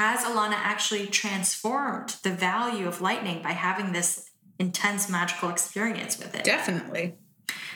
[0.00, 6.34] has Alanna actually transformed the value of lightning by having this intense magical experience with
[6.34, 6.42] it?
[6.42, 7.18] Definitely.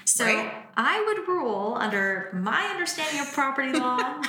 [0.06, 0.50] So Right.
[0.74, 4.22] I would rule, under my understanding of property law,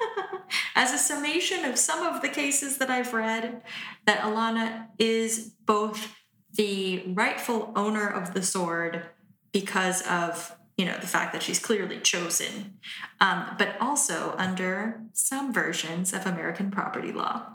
[0.76, 3.62] as a summation of some of the cases that I've read,
[4.06, 6.14] that Alanna is both
[6.52, 9.02] the rightful owner of the sword
[9.50, 12.74] because of you know the fact that she's clearly chosen,
[13.20, 17.46] um, but also under some versions of American property law.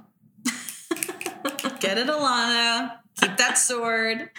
[1.79, 2.97] Get it, Alanna.
[3.19, 4.29] Keep that sword.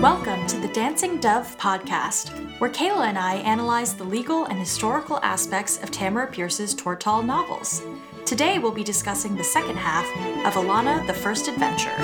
[0.00, 5.18] Welcome to the Dancing Dove podcast, where Kaila and I analyze the legal and historical
[5.22, 7.82] aspects of Tamora Pierce's Tortall novels.
[8.28, 10.04] Today we'll be discussing the second half
[10.44, 11.96] of Alanna the First Adventure.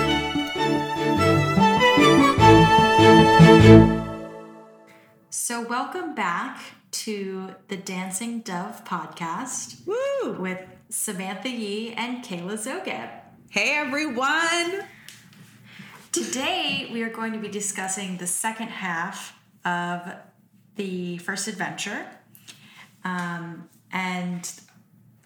[5.29, 10.33] So, welcome back to the Dancing Dove podcast Woo!
[10.39, 13.11] with Samantha Yee and Kaila Zogeb.
[13.51, 14.87] Hey, everyone.
[16.11, 20.01] Today, we are going to be discussing the second half of
[20.75, 22.07] the first adventure.
[23.03, 24.51] Um, and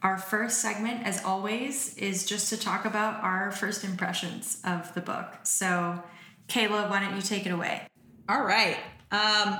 [0.01, 5.01] our first segment, as always, is just to talk about our first impressions of the
[5.01, 5.35] book.
[5.43, 6.01] So,
[6.47, 7.87] Kaila, why don't you take it away?
[8.27, 8.77] All right.
[9.11, 9.59] Um,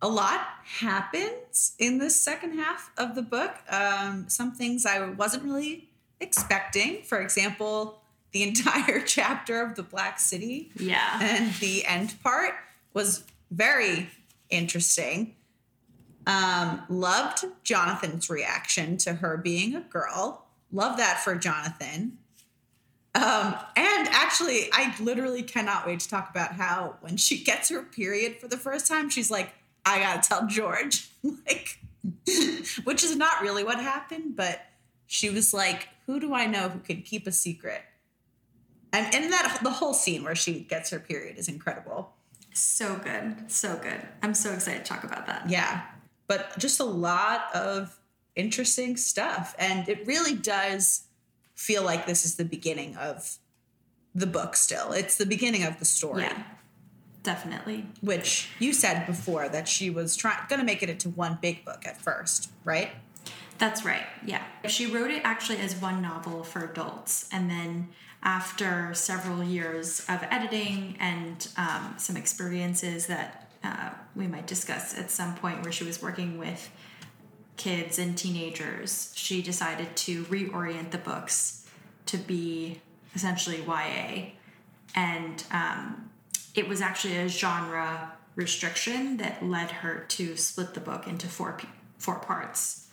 [0.00, 3.54] a lot happens in this second half of the book.
[3.70, 5.88] Um, some things I wasn't really
[6.20, 7.02] expecting.
[7.02, 8.00] For example,
[8.32, 11.18] the entire chapter of the Black City Yeah.
[11.20, 12.54] and the end part
[12.94, 14.08] was very
[14.50, 15.34] interesting.
[16.28, 20.44] Um, loved Jonathan's reaction to her being a girl.
[20.70, 22.18] Love that for Jonathan.
[23.14, 27.82] Um, and actually, I literally cannot wait to talk about how when she gets her
[27.82, 29.54] period for the first time, she's like,
[29.86, 31.08] I gotta tell George.
[31.24, 31.80] like,
[32.84, 34.60] which is not really what happened, but
[35.06, 37.80] she was like, Who do I know who can keep a secret?
[38.92, 42.12] And, in that the whole scene where she gets her period is incredible.
[42.52, 43.50] So good.
[43.50, 44.00] So good.
[44.22, 45.48] I'm so excited to talk about that.
[45.48, 45.82] Yeah.
[46.28, 47.98] But just a lot of
[48.36, 49.56] interesting stuff.
[49.58, 51.06] And it really does
[51.56, 53.38] feel like this is the beginning of
[54.14, 54.92] the book still.
[54.92, 56.22] It's the beginning of the story.
[56.22, 56.42] Yeah.
[57.24, 57.84] Definitely.
[58.00, 61.84] Which you said before that she was trying gonna make it into one big book
[61.84, 62.90] at first, right?
[63.58, 64.06] That's right.
[64.24, 64.44] Yeah.
[64.68, 67.28] She wrote it actually as one novel for adults.
[67.32, 67.88] And then
[68.22, 75.10] after several years of editing and um, some experiences that uh, we might discuss at
[75.10, 76.70] some point where she was working with
[77.56, 81.66] kids and teenagers, she decided to reorient the books
[82.06, 82.80] to be
[83.14, 84.30] essentially YA.
[84.94, 86.10] And um,
[86.54, 91.58] it was actually a genre restriction that led her to split the book into four,
[91.98, 92.88] four parts.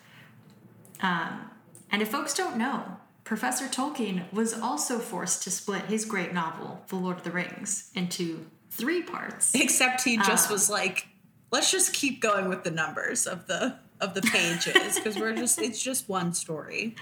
[1.01, 1.51] Um,
[1.91, 6.83] and if folks don't know, Professor Tolkien was also forced to split his great novel,
[6.89, 8.45] The Lord of the Rings, into
[8.77, 9.53] three parts.
[9.55, 10.53] Except he just Ah.
[10.53, 11.07] was like,
[11.51, 15.59] let's just keep going with the numbers of the of the pages because we're just
[15.59, 16.95] it's just one story.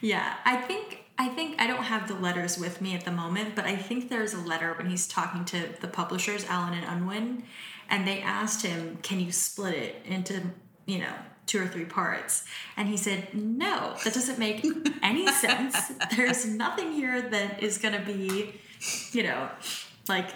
[0.00, 3.54] Yeah, I think I think I don't have the letters with me at the moment,
[3.56, 7.42] but I think there's a letter when he's talking to the publishers, Allen and Unwin,
[7.90, 10.40] and they asked him, "Can you split it into,
[10.86, 11.12] you know,
[11.46, 12.44] two or three parts?"
[12.76, 14.64] And he said, "No, that doesn't make
[15.02, 15.76] any sense.
[16.16, 18.54] There's nothing here that is going to be,
[19.12, 19.50] you know,
[20.08, 20.28] like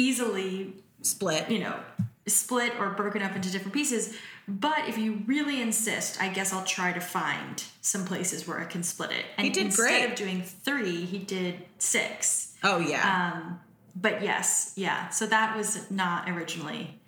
[0.00, 1.50] easily Split.
[1.50, 1.78] you know,
[2.26, 4.14] split or broken up into different pieces.
[4.46, 8.64] But if you really insist, I guess I'll try to find some places where I
[8.64, 9.24] can split it.
[9.38, 10.10] And He did instead great.
[10.10, 12.54] of doing three, he did six.
[12.62, 13.32] Oh yeah.
[13.34, 13.60] Um,
[13.96, 15.08] but yes, yeah.
[15.08, 16.98] So that was not originally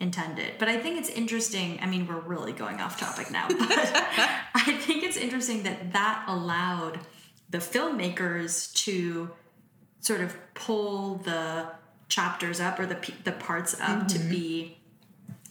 [0.00, 0.54] intended.
[0.58, 1.78] But I think it's interesting.
[1.82, 3.90] I mean, we're really going off topic now, but
[4.54, 7.00] I think it's interesting that that allowed
[7.50, 9.30] the filmmakers to
[10.00, 11.66] sort of pull the
[12.10, 14.30] chapters up or the the parts up to mm-hmm.
[14.30, 14.78] be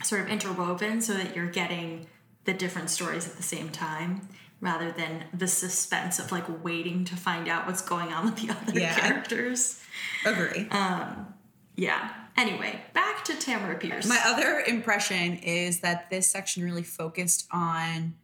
[0.03, 2.06] sort of interwoven so that you're getting
[2.45, 4.28] the different stories at the same time
[4.62, 8.50] rather than the suspense of like waiting to find out what's going on with the
[8.54, 8.94] other Yeah.
[8.94, 9.81] characters.
[10.25, 10.68] Agree.
[10.69, 11.33] Um,
[11.75, 12.13] yeah.
[12.38, 14.06] Anyway, back to Tamora Pierce.
[14.07, 18.16] My other impression is that this section really focused on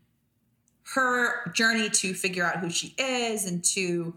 [0.93, 4.13] her journey to figure out who she is and to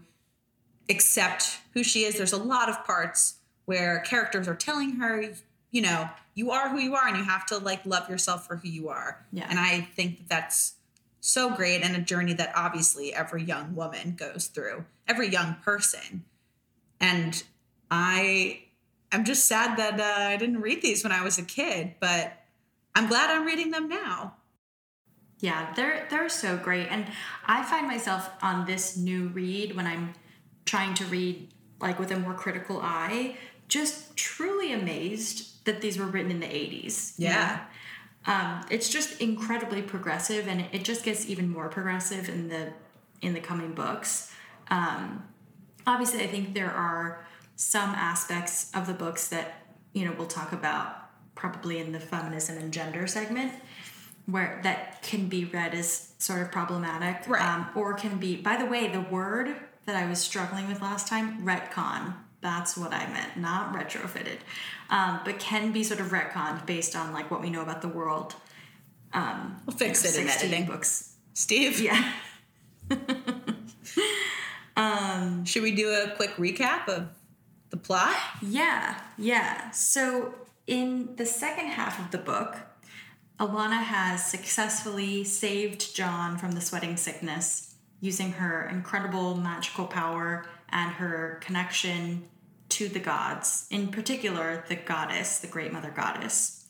[0.89, 2.15] accept who she is.
[2.17, 3.38] There's a lot of parts
[3.69, 5.23] where characters are telling her,
[5.69, 8.55] you know, you are who you are and you have to like love yourself for
[8.55, 9.23] who you are.
[9.31, 9.45] Yeah.
[9.47, 10.73] And I think that that's
[11.19, 16.23] so great and a journey that obviously every young woman goes through, every young person.
[16.99, 17.43] And
[17.91, 18.61] I
[19.11, 22.33] I'm just sad that uh, I didn't read these when I was a kid, but
[22.95, 24.33] I'm glad I'm reading them now.
[25.41, 27.05] Yeah, they're they're so great, and
[27.45, 30.15] I find myself on this new read when I'm
[30.65, 31.49] trying to read
[31.81, 33.35] like with a more critical eye,
[33.69, 37.17] just truly amazed that these were written in the 80s.
[37.17, 37.61] you Yeah.
[38.25, 42.73] Um, it's just incredibly progressive, and it just gets even more progressive in the
[43.21, 44.31] in the coming books.
[44.69, 45.23] Um,
[45.87, 47.25] obviously, I think there are
[47.55, 49.63] some aspects of the books that
[49.93, 50.95] you know we'll talk about
[51.35, 53.53] probably in the feminism and gender segment
[54.25, 57.41] where that can be read as sort of problematic Right.
[57.41, 59.55] um, or can be by the way the word
[59.85, 64.37] that i was struggling with last time retcon that's what i meant not retrofitted
[64.89, 67.87] um, but can be sort of retconned based on like what we know about the
[67.87, 68.35] world
[69.65, 70.65] We'll fix it in 16 editing.
[70.65, 72.11] books Steve, yeah
[75.49, 77.07] should we do a quick recap of
[77.69, 78.15] the plot?
[78.41, 79.71] Yeah, yeah.
[79.71, 80.35] So
[80.67, 82.55] in the second half of the book,
[83.39, 90.91] Alanna has successfully saved John from the sweating sickness using her incredible magical power and
[90.93, 92.27] her connection
[92.69, 96.65] to the gods, in particular, the goddess, the Great Mother Goddess.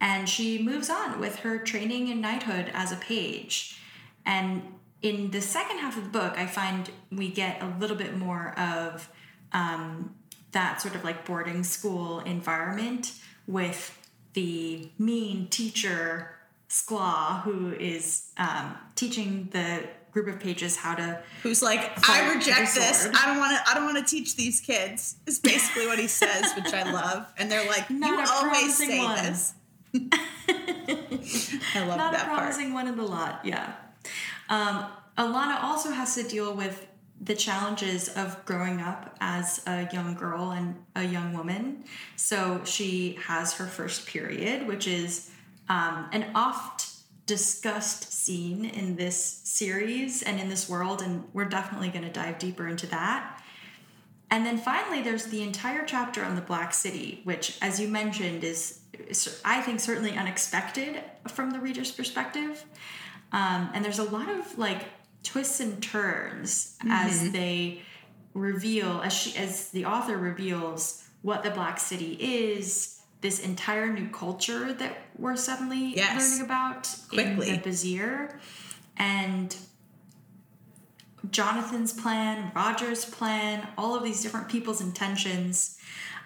[0.00, 3.80] And she moves on with her training in knighthood as a page.
[4.24, 4.62] And
[5.02, 8.58] in the second half of the book, I find we get a little bit more
[8.58, 9.08] of
[9.52, 10.14] um,
[10.52, 13.12] that sort of like boarding school environment
[13.46, 13.98] with
[14.32, 16.32] the mean teacher
[16.68, 19.84] Sklaw who is um, teaching the
[20.16, 23.06] group of pages how to Who's like, I reject this.
[23.14, 23.70] I don't want to.
[23.70, 25.16] I don't want to teach these kids.
[25.26, 27.26] Is basically what he says, which I love.
[27.36, 29.16] And they're like, you Not a always promising say one.
[29.24, 29.52] this.
[31.74, 32.38] I love not a that part.
[32.38, 33.72] promising one in the lot yeah
[34.48, 34.86] um,
[35.16, 36.86] alanna also has to deal with
[37.20, 41.84] the challenges of growing up as a young girl and a young woman
[42.16, 45.30] so she has her first period which is
[45.70, 46.85] um, an oft
[47.26, 52.38] discussed scene in this series and in this world and we're definitely going to dive
[52.38, 53.36] deeper into that
[54.30, 58.42] and then finally, there's the entire chapter on the Black City, which, as you mentioned,
[58.42, 62.64] is, is I think certainly unexpected from the reader's perspective.
[63.32, 64.84] Um, and there's a lot of like
[65.22, 67.82] twists and turns as they
[68.34, 74.08] reveal, as she, as the author reveals what the Black City is, this entire new
[74.08, 76.20] culture that we're suddenly Yes.
[76.30, 77.48] learning about Quickly.
[77.50, 78.38] in the Bazhir,
[78.96, 79.56] and
[81.30, 85.78] Jonathan's plan, Roger's plan, all of these different people's intentions.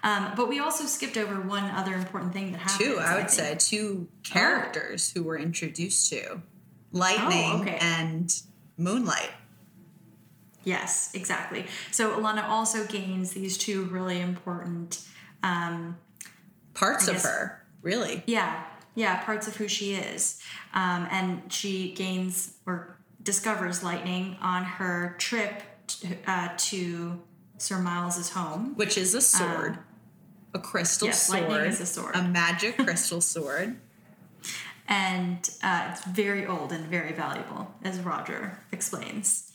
[0.03, 2.89] Um, but we also skipped over one other important thing that happened.
[2.95, 6.41] Two, I would say, two characters who were introduced to
[6.91, 7.77] Lightning Oh, okay.
[7.81, 8.33] and
[8.77, 9.31] Moonlight.
[10.63, 11.65] Yes, exactly.
[11.91, 14.99] So Alanna also gains these two really important,
[15.41, 15.97] um,
[16.73, 18.23] Parts of her, really.
[18.27, 18.63] yeah,
[18.95, 20.41] yeah, parts of who she is.
[20.73, 27.21] Um, and she gains or discovers lightning on her trip t- uh, to
[27.57, 28.75] Sir Myles's home.
[28.75, 29.77] Which is a sword,
[30.53, 32.15] a crystal yes, sword, lightning is a sword.
[32.15, 33.77] a magic crystal sword.
[34.87, 39.51] and uh, it's very old and very valuable, as Roger explains.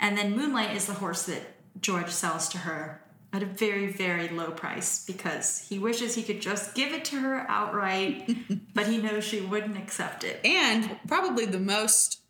[0.00, 1.42] And then Moonlight is the horse that
[1.80, 3.00] George sells to her
[3.34, 7.18] at a very, very low price because he wishes he could just give it to
[7.18, 8.30] her outright,
[8.74, 10.40] but he knows she wouldn't accept it.
[10.44, 12.20] And probably the most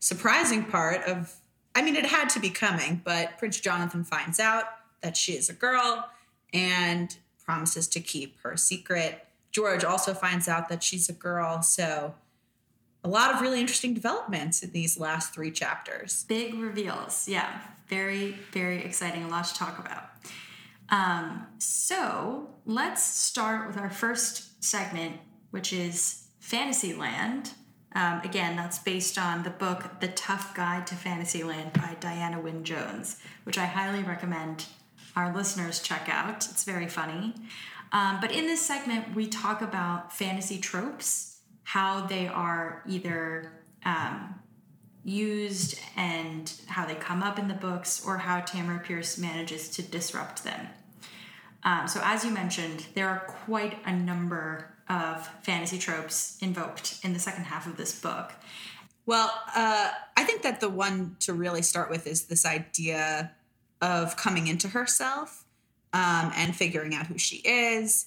[0.00, 1.34] surprising part of,
[1.74, 4.64] I mean, it had to be coming, but Prince Jonathan finds out
[5.00, 6.10] that she is a girl
[6.52, 9.26] and promises to keep her secret.
[9.52, 11.62] George also finds out that she's a girl.
[11.62, 12.14] So,
[13.02, 16.26] a lot of really interesting developments in these last three chapters.
[16.28, 17.26] Big reveals.
[17.26, 17.60] Yeah.
[17.88, 19.24] Very, very exciting.
[19.24, 20.09] A lot to talk about.
[20.90, 25.16] Um, so let's start with our first segment,
[25.50, 27.52] which is Fantasyland.
[27.94, 32.64] Um, again, that's based on the book The Tough Guide to Fantasyland by Diana Wynne
[32.64, 34.66] Jones, which I highly recommend
[35.16, 36.48] our listeners check out.
[36.50, 37.34] It's very funny.
[37.92, 43.52] Um, but in this segment, we talk about fantasy tropes, how they are either
[43.84, 44.36] um,
[45.04, 49.82] used and how they come up in the books, or how Tamora Pierce manages to
[49.82, 50.68] disrupt them.
[51.62, 57.12] Um, so, as you mentioned, there are quite a number of fantasy tropes invoked in
[57.12, 58.32] the second half of this book.
[59.06, 63.32] Well, uh, I think that the one to really start with is this idea
[63.80, 65.44] of coming into herself
[65.92, 68.06] um, and figuring out who she is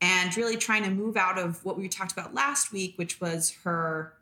[0.00, 3.56] and really trying to move out of what we talked about last week, which was
[3.64, 4.12] her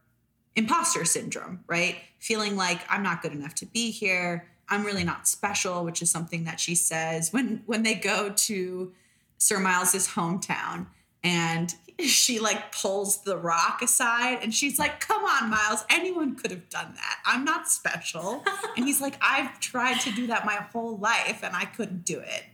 [0.57, 1.97] imposter syndrome, right?
[2.19, 4.47] Feeling like I'm not good enough to be here.
[4.68, 8.92] I'm really not special, which is something that she says when when they go to
[9.38, 10.87] Sir Myles's hometown.
[11.23, 16.50] And she like pulls the rock aside and she's like, Come on, Myles, anyone could
[16.50, 17.18] have done that.
[17.25, 18.44] I'm not special.
[18.76, 22.18] and he's like, I've tried to do that my whole life and I couldn't do
[22.21, 22.44] it.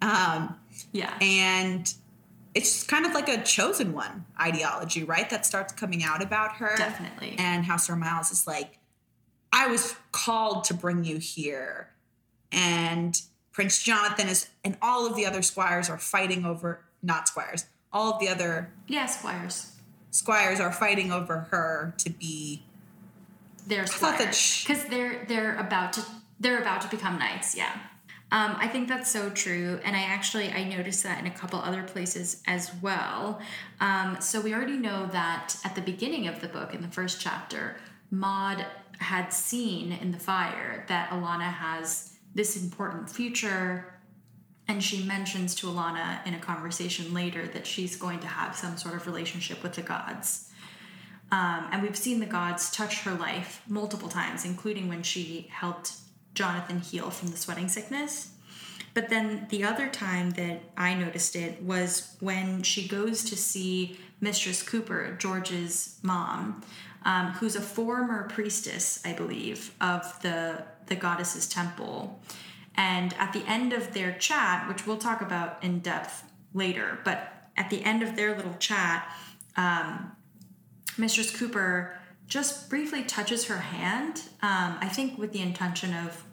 [0.00, 0.56] Um,
[0.92, 1.12] Yeah.
[1.20, 1.92] and
[2.54, 5.28] it's kind of like a chosen one ideology, right?
[5.28, 6.74] That starts coming out about her.
[6.76, 7.34] Definitely.
[7.38, 8.78] And how Sir Myles is like,
[9.56, 11.88] I was called to bring you here.
[12.52, 13.20] And
[13.52, 18.12] Prince Jonathan is, and all of the other squires are fighting over, not squires, all
[18.12, 19.72] of the other yeah, squires.
[20.10, 22.62] squires are fighting over her to be.
[23.66, 26.02] Thought sh- because they're they're about to
[26.38, 27.56] they're about to become knights.
[27.56, 27.72] Yeah,
[28.30, 31.58] um, I think that's so true, and I actually I noticed that in a couple
[31.58, 33.40] other places as well.
[33.80, 37.20] Um, so we already know that at the beginning of the book, in the first
[37.20, 37.76] chapter,
[38.10, 38.64] Maud
[38.98, 43.92] had seen in the fire that Alanna has this important future.
[44.68, 48.76] And she mentions to Alanna in a conversation later that she's going to have some
[48.76, 50.50] sort of relationship with the gods.
[51.32, 55.92] Um, and we've seen the gods touch her life multiple times, including when she helped
[56.34, 58.32] Jonathan heal from the sweating sickness.
[58.94, 63.98] But then the other time that I noticed it was when she goes to see
[64.20, 66.62] Mistress Cooper, George's mom,
[67.06, 72.20] um, who's a former priestess, I believe, of the the goddess's temple.
[72.76, 77.32] And at the end of their chat, which we'll talk about in depth later, but
[77.56, 79.10] at the end of their little chat,
[80.98, 84.22] Mistress Cooper just briefly touches her hand.
[84.42, 86.24] Um, I think with the intention of,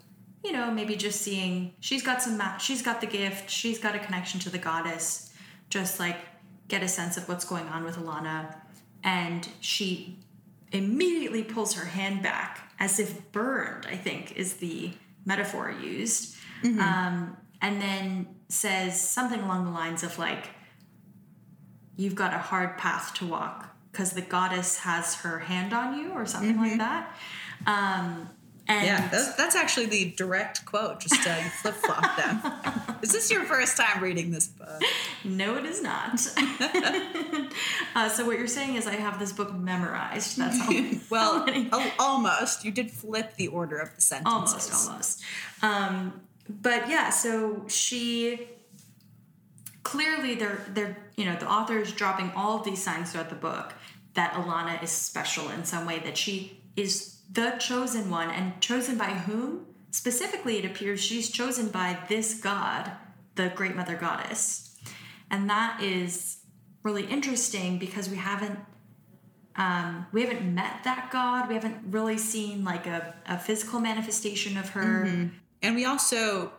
[0.44, 3.94] you know, maybe just seeing she's got some, ma- she's got the gift, she's got
[3.94, 5.32] a connection to the goddess.
[5.70, 6.18] Just like
[6.68, 8.54] get a sense of what's going on with Alanna,
[9.02, 10.18] and she
[10.74, 13.86] immediately pulls her hand back as if burned.
[13.86, 14.92] I think is the
[15.24, 16.36] metaphor used,
[16.80, 20.50] um, and then says something along the lines of like,
[21.96, 26.10] you've got a hard path to walk because the goddess has her hand on you
[26.12, 27.14] or something like that
[27.66, 28.28] um
[28.66, 31.00] and Yeah, that's, that's actually the direct quote.
[31.00, 32.96] Just uh, flip flop them.
[33.02, 34.82] is this your first time reading this book?
[35.24, 36.20] no it is not
[37.96, 40.74] uh, so what you're saying is i have this book memorized that's all
[41.10, 42.64] Well, al- almost.
[42.64, 44.70] You did flip the order of the sentences.
[44.70, 45.22] almost almost
[45.62, 48.48] um but yeah so she
[49.82, 53.34] clearly they're they're you know the author is dropping all of these signs throughout the
[53.36, 53.72] book
[54.14, 58.96] that alanna is special in some way that she is the chosen one and chosen
[58.96, 59.66] by whom?
[59.90, 62.92] Specifically it appears she's chosen by this god
[63.34, 64.76] the great mother goddess.
[65.30, 66.38] And that is
[66.82, 68.58] really interesting because we haven't
[69.56, 71.48] um, we haven't met that god.
[71.48, 75.30] We haven't really seen like a, a physical manifestation of her.
[75.62, 76.52] And we also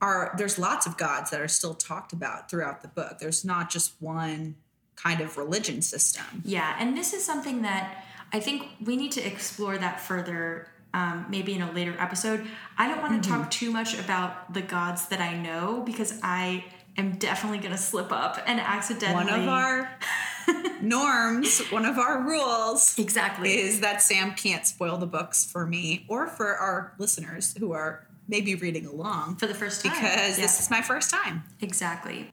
[0.00, 3.18] are there's lots of gods that are still talked about throughout the book.
[3.18, 4.56] There's not just one
[4.94, 6.42] kind of religion system.
[6.44, 8.05] Yeah, and this is something that
[8.36, 12.46] I think we need to explore that further, um, maybe in a later episode.
[12.76, 16.62] I don't want to talk too much about the gods that I know because I
[16.98, 19.24] am definitely going to slip up and accidentally.
[19.24, 19.90] One of our
[20.82, 26.04] norms, one of our rules exactly is that Sam can't spoil the books for me
[26.06, 30.44] or for our listeners who are maybe reading along for the first time because Yeah,
[30.44, 31.42] this is my first time.
[31.62, 32.30] exactly.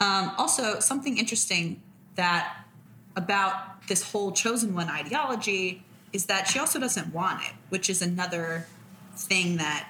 [0.00, 1.82] Um, also, something interesting
[2.14, 2.56] that
[3.16, 8.02] about this whole chosen one ideology is that she also doesn't want it, which is
[8.02, 8.66] another
[9.14, 9.88] thing that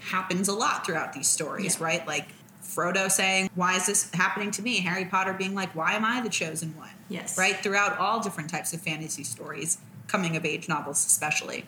[0.00, 1.84] happens a lot throughout these stories, Yeah.
[1.84, 2.06] right?
[2.06, 2.28] Like
[2.62, 4.80] Frodo saying, Why is this happening to me?
[4.80, 6.90] Harry Potter being like, Why am I the chosen one?
[7.08, 7.36] Yes.
[7.38, 7.56] Right?
[7.56, 11.64] Throughout all different types of fantasy stories, coming of age novels especially.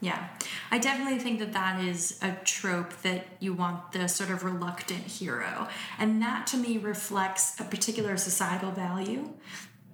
[0.00, 0.28] Yeah,
[0.72, 5.02] I definitely think that that is a trope that you want the sort of reluctant
[5.04, 5.68] hero.
[5.96, 9.32] And that to me reflects a particular societal value,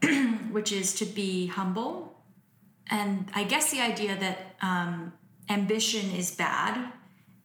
[0.50, 2.17] which is to be humble.
[2.90, 5.12] And I guess the idea that um,
[5.49, 6.93] ambition is bad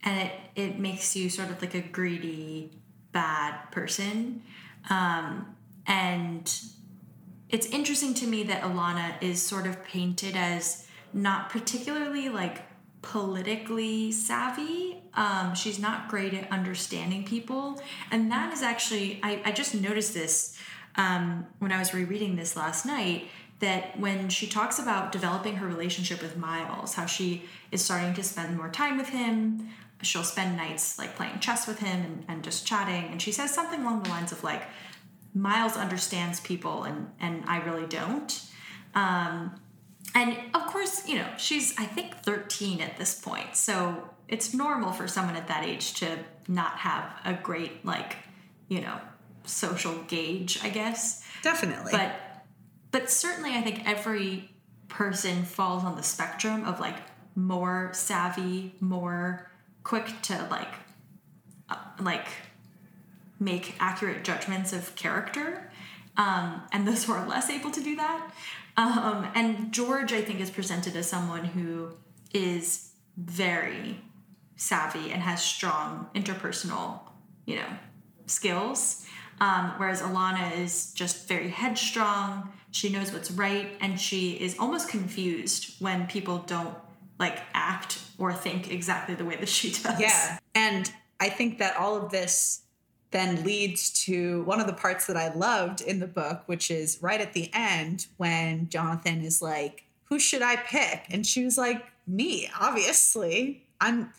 [0.04, 2.72] and it, it makes you sort of like a greedy,
[3.12, 4.44] bad person.
[4.90, 5.56] Um,
[5.88, 6.52] and
[7.50, 12.64] it's interesting to me that Alanna is sort of painted as not particularly like
[13.02, 15.02] politically savvy.
[15.14, 17.82] Um, she's not great at understanding people.
[18.12, 20.58] And that is actually, I, I just noticed this
[20.96, 23.28] um, when I was rereading this last night
[23.60, 28.24] that when she talks about developing her relationship with Myles, how she is starting to
[28.24, 29.70] spend more time with him,
[30.02, 33.06] she'll spend nights like playing chess with him and, and just chatting.
[33.06, 34.64] And she says something along the lines of like,
[35.34, 38.44] Myles understands people and, and I really don't.
[38.94, 39.60] Um,
[40.14, 43.56] and of course, you know, she's, I think, 13 at this point.
[43.56, 48.18] So it's normal for someone at that age to not have a great, like,
[48.68, 49.00] you know,
[49.46, 51.24] social gauge, I guess.
[51.42, 51.92] Definitely.
[51.92, 52.16] But
[52.92, 54.50] but certainly I think every
[54.88, 56.98] person falls on the spectrum of like
[57.36, 59.50] more savvy, more
[59.84, 60.74] quick to like
[61.70, 62.28] uh, like
[63.40, 65.70] make accurate judgments of character.
[66.16, 68.32] Um, and those who are less able to do that.
[68.78, 71.90] Um, and George, I think, is presented as someone who
[72.34, 74.00] is very
[74.56, 77.00] savvy and has strong interpersonal,
[77.46, 77.68] you know,
[78.26, 79.03] skills.
[79.44, 82.50] Um, whereas Alanna is just very headstrong.
[82.72, 86.78] She knows what's right, and she is almost confused when people don't
[87.20, 90.00] like act or think exactly the way that she does.
[90.00, 90.40] Yeah.
[90.56, 92.62] And I think that all of this
[93.12, 97.00] then leads to one of the parts that I loved in the book, which is
[97.02, 101.08] right at the end when Jonathan is like, Who should I pick?
[101.10, 103.66] And she was like, Me, obviously.
[103.82, 104.14] I'm,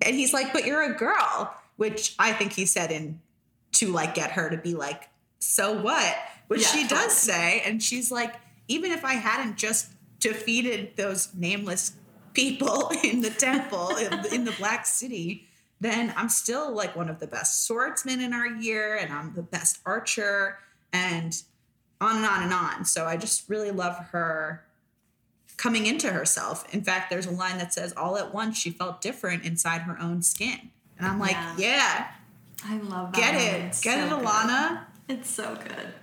[0.00, 3.20] and he's like, But you're a girl, which I think he said in
[3.72, 6.14] to like get her to be like, So what?
[6.48, 7.00] Which Yeah, she totally.
[7.00, 7.62] does say.
[7.64, 8.34] And she's like,
[8.68, 11.92] Even if I hadn't just defeated those nameless
[12.34, 15.46] people in the temple in, the Black City,
[15.80, 19.42] then I'm still like one of the best swordsmen in our year, and I'm the
[19.42, 20.58] best archer,
[20.92, 21.34] and
[22.00, 22.84] on and on and on.
[22.84, 24.64] So I just really love her
[25.56, 26.72] coming into herself.
[26.74, 29.96] In fact, there's a line that says, All at once she felt different inside her
[30.00, 30.70] own skin.
[30.98, 31.54] And I'm like, Yeah.
[31.58, 32.08] Yeah,
[32.64, 33.20] I love that.
[33.20, 33.42] get one.
[33.42, 33.66] it.
[33.66, 34.26] It's Get so it, good.
[34.28, 34.84] Alanna.
[35.08, 35.94] It's so good.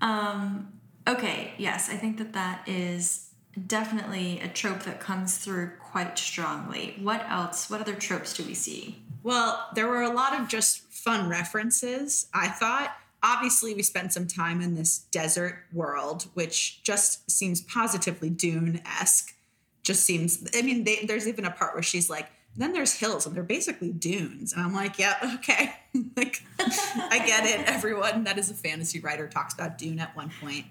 [0.00, 0.72] Um,
[1.06, 3.28] okay, yes, I think that that is
[3.66, 6.96] definitely a trope that comes through quite strongly.
[7.00, 7.70] What else?
[7.70, 9.02] What other tropes do we see?
[9.22, 12.96] Well, there were a lot of just fun references, I thought.
[13.22, 19.36] Obviously, we spent some time in this desert world, which just seems positively Dune esque.
[19.84, 23.26] Just seems, I mean, they, there's even a part where she's like, then there's hills
[23.26, 24.52] and they're basically dunes.
[24.52, 25.72] And I'm like, yeah, okay.
[26.16, 27.66] like, I get it.
[27.66, 30.66] Everyone that is a fantasy writer talks about Dune at one point.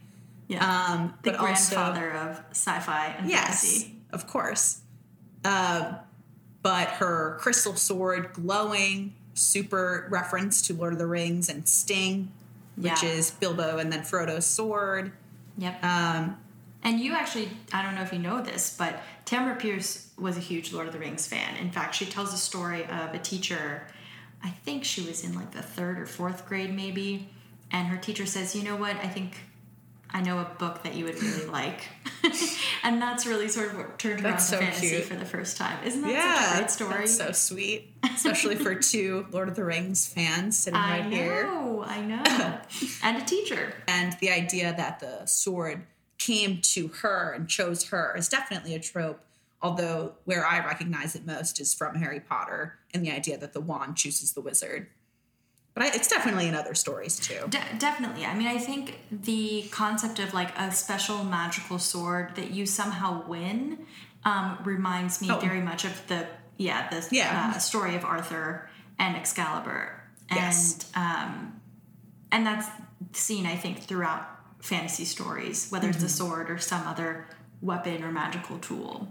[0.48, 3.96] Yeah, Um, the but also, grandfather of sci-fi and Yes, fantasy.
[4.12, 4.82] of course.
[5.46, 5.94] Uh,
[6.62, 12.32] but her crystal sword glowing, super reference to Lord of the Rings and Sting,
[12.75, 13.10] which Yeah.
[13.10, 15.14] is Bilbo and then Frodo's sword.
[15.58, 15.84] Yep.
[15.84, 16.38] Um,
[16.84, 20.41] And you actually, I don't know if you know this, but Tamora Pierce was a
[20.41, 21.55] huge Lord of the Rings fan.
[21.55, 23.87] In fact, she tells a story of a teacher,
[24.44, 27.29] I think she was in like the third or fourth grade maybe,
[27.72, 28.98] and her teacher says, You know what?
[28.98, 29.37] I think
[30.09, 31.79] I know a book that you would really like.
[32.83, 35.03] and that's really sort of what turned her on to so fantasy cute.
[35.05, 35.81] for the first time.
[35.85, 36.98] Isn't that yeah, such a great story?
[36.98, 41.46] that's so sweet, especially for two Lord of the Rings fans sitting I right here.
[41.46, 42.59] know, I know.
[43.01, 43.75] and a teacher.
[43.87, 45.83] And the idea that the sword
[46.25, 49.20] came to her and chose her is definitely a trope.
[49.64, 53.62] Although where I recognize it most is from Harry Potter and the idea that the
[53.62, 54.88] wand chooses the wizard.
[55.74, 57.42] But I, it's definitely in other stories too.
[57.50, 58.25] De- definitely.
[58.25, 63.25] I mean, I think the concept of like a special magical sword that you somehow
[63.27, 63.86] win
[64.25, 65.38] um, reminds me Oh.
[65.40, 67.53] very much of the yeah the Yeah.
[67.55, 70.92] Uh, story of Arthur and Excalibur, and Yes.
[70.96, 71.62] um,
[72.31, 72.68] and that's
[73.14, 74.27] seen I think throughout
[74.62, 76.04] fantasy stories, whether Mm-hmm.
[76.04, 77.28] it's a sword or some other
[77.62, 79.08] weapon or magical tool.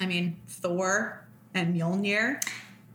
[0.00, 2.42] I mean, Thor and Mjolnir.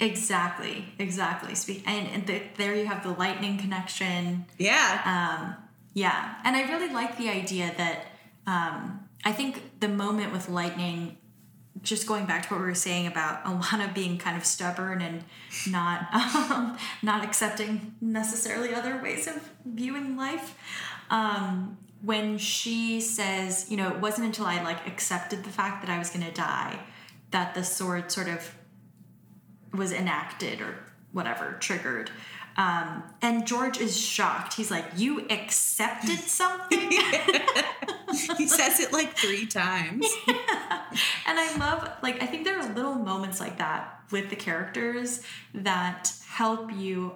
[0.01, 1.53] Exactly, exactly.
[1.85, 4.45] And, and the, there you have the lightning connection.
[4.57, 5.55] Yeah.
[5.93, 8.05] Yeah, and I really like the idea that
[8.47, 11.17] um, I think the moment with lightning,
[11.81, 15.23] just going back to what we were saying about Alanna being kind of stubborn and
[15.69, 16.13] not
[16.51, 20.55] um, not accepting necessarily other ways of viewing life.
[21.09, 25.91] Um, when she says, you know, it wasn't until I like accepted the fact that
[25.93, 26.79] I was going to die
[27.31, 28.55] that the sword sort of
[29.73, 30.75] was enacted or
[31.11, 32.09] whatever triggered.
[32.57, 34.55] Um, and George is shocked.
[34.55, 36.91] He's like, "You accepted something?"
[38.37, 40.05] he says it like three times.
[40.27, 45.21] and I love, like, I think there are little moments like that with the characters
[45.53, 47.13] that help you,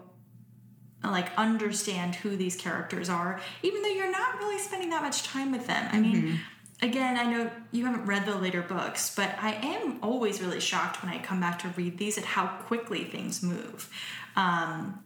[1.12, 5.52] like, understand who these characters are, even though you're not really spending that much time
[5.52, 5.90] with them.
[5.92, 6.40] I mean,
[6.82, 11.04] again, I know you haven't read the later books, but I am always really shocked
[11.04, 13.90] when I come back to read these at how quickly things move.
[14.36, 15.04] Um,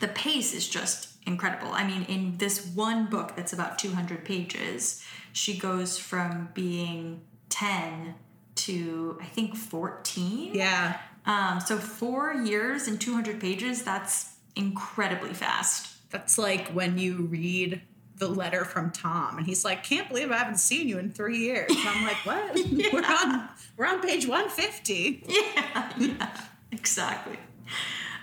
[0.00, 1.72] the pace is just incredible.
[1.72, 8.14] I mean, in this one book that's about 200 pages, she goes from being 10
[8.56, 10.54] to I think 14.
[10.54, 10.98] Yeah.
[11.26, 15.90] Um, so four years and 200 pages, that's incredibly fast.
[16.10, 17.82] That's like when you read
[18.16, 21.38] the letter from Tom and he's like, Can't believe I haven't seen you in three
[21.38, 21.70] years.
[21.70, 22.54] And I'm like, What?
[22.92, 25.24] We're on we're on page 150.
[25.28, 26.40] Yeah, yeah,
[26.70, 27.36] exactly.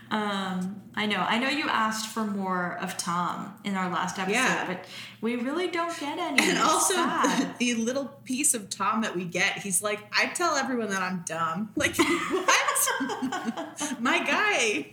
[0.10, 1.17] Um, I know.
[1.20, 4.65] I know you asked for more of Tom in our last episode, Yeah.
[4.67, 4.86] but
[5.22, 6.50] we really don't get any.
[6.50, 7.58] And also sad.
[7.60, 11.24] the little piece of Tom that we get, he's like, I tell everyone that I'm
[11.26, 11.72] dumb.
[11.76, 14.02] Like, what?
[14.02, 14.89] My guy.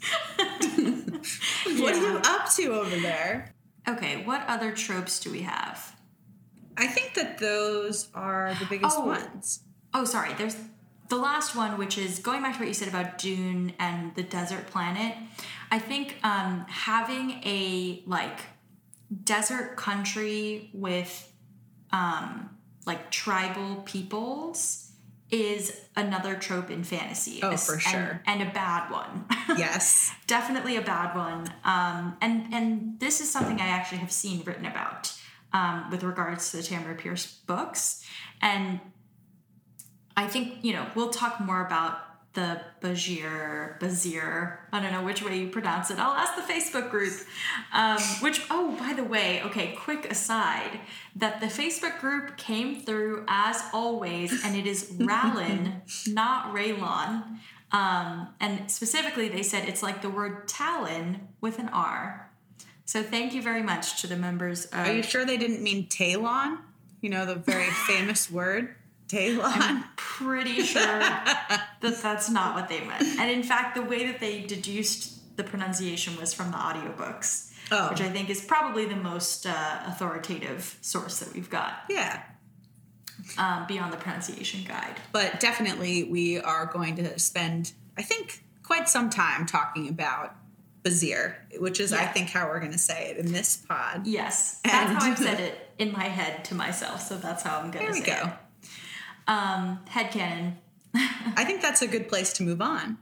[0.38, 3.54] what are you up to over there?
[3.88, 5.96] okay, what other tropes do we have?
[6.76, 9.06] I think that those are the biggest Oh.
[9.06, 9.60] ones.
[9.94, 10.34] Oh, sorry.
[10.34, 10.56] There's
[11.08, 14.22] the last one, which is going back to what you said about Dune and the
[14.22, 15.16] desert planet.
[15.70, 18.40] I think um, having a like
[19.24, 21.32] desert country with
[21.92, 22.50] um,
[22.86, 24.87] like tribal peoples
[25.30, 27.40] is another trope in fantasy.
[27.42, 28.22] Oh, for and- sure.
[28.26, 29.26] and, a bad one.
[29.58, 30.12] Yes.
[30.26, 31.52] definitely a bad one.
[31.64, 35.12] Um, and and this is something I actually have seen written about
[35.52, 38.04] um, with regards to the Tamora Pierce books,
[38.42, 38.80] and
[40.16, 41.98] I think you know we'll talk more about
[42.34, 44.60] the Bajir Bazir.
[44.72, 45.98] I don't know which way you pronounce it.
[45.98, 47.12] I'll ask the Facebook group.
[47.72, 50.80] Um, which oh by the way, okay, quick aside
[51.16, 57.38] that the Facebook group came through as always, and it is Rallin, not Raylon.
[57.70, 62.30] Um, and specifically, they said it's like the word Talon with an R.
[62.84, 64.86] So thank you very much to the members of.
[64.86, 66.58] Are you sure they didn't mean Talon?
[67.00, 68.74] You know, the very famous word,
[69.08, 69.84] Talon.
[69.96, 73.02] pretty sure that that's not what they meant.
[73.18, 77.90] And in fact, the way that they deduced the pronunciation was from the audiobooks, Oh.
[77.90, 82.22] which I think is probably the most uh, authoritative source that we've got Yeah.
[83.36, 84.96] um, beyond the pronunciation guide.
[85.12, 90.34] But definitely, we are going to spend, I think, quite some time talking about
[90.82, 94.06] Bazhir, which is, I think, how we're going to say it in this pod.
[94.06, 97.70] Yes, that's how I've said it in my head to myself, so that's how I'm
[97.70, 98.12] going to say go.
[98.12, 98.32] it.
[99.28, 100.54] Um, headcanon.
[100.94, 102.98] I think that's a good place to move on.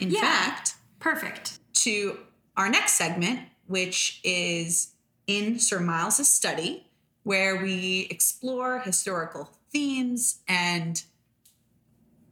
[0.00, 0.20] In Yeah.
[0.22, 1.60] fact, Perfect.
[1.84, 2.18] to
[2.56, 4.94] our next segment, which is
[5.26, 6.86] in Sir Myles's study,
[7.22, 11.02] where we explore historical themes and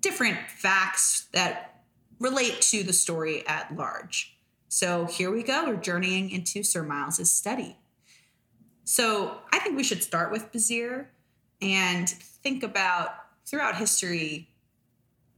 [0.01, 1.85] different facts that
[2.19, 4.39] relate to the story at large.
[4.69, 5.67] So here we go.
[5.67, 7.77] We're journeying into Sir Myles's study.
[8.85, 11.07] So I think we should start with Bazhir
[11.61, 13.11] and think about
[13.47, 14.49] throughout history.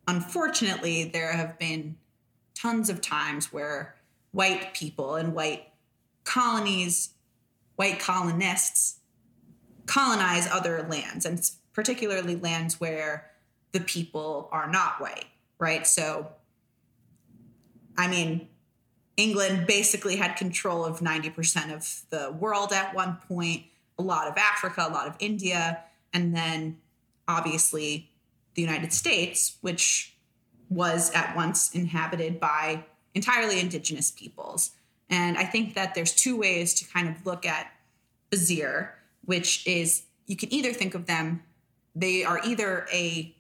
[0.06, 1.96] Unfortunately, there have been
[2.54, 3.96] tons of times where
[4.32, 5.68] white people and white
[6.24, 7.10] colonies,
[7.76, 9.00] white colonists
[9.86, 13.30] colonize other lands, and particularly lands where
[13.72, 15.26] the people are not white,
[15.58, 15.86] right?
[15.86, 16.28] So,
[17.96, 18.48] I mean,
[19.16, 23.64] England basically had control of 90% of the world at one point,
[23.98, 25.82] a lot of Africa, a lot of India,
[26.16, 26.78] and then
[27.28, 28.10] obviously
[28.54, 30.16] the United States, which
[30.70, 32.82] was at once inhabited by
[33.14, 34.70] entirely indigenous peoples.
[35.10, 37.70] And I think that there's two ways to kind of look at
[38.30, 38.92] Bazhir,
[39.26, 41.42] which is you can either think of them,
[41.94, 43.34] they are either a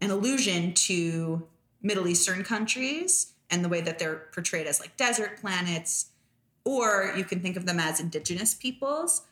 [0.00, 1.44] an allusion to
[1.82, 6.10] Middle Eastern countries and the way that they're portrayed as like desert planets,
[6.64, 9.22] or you can think of them as indigenous peoples,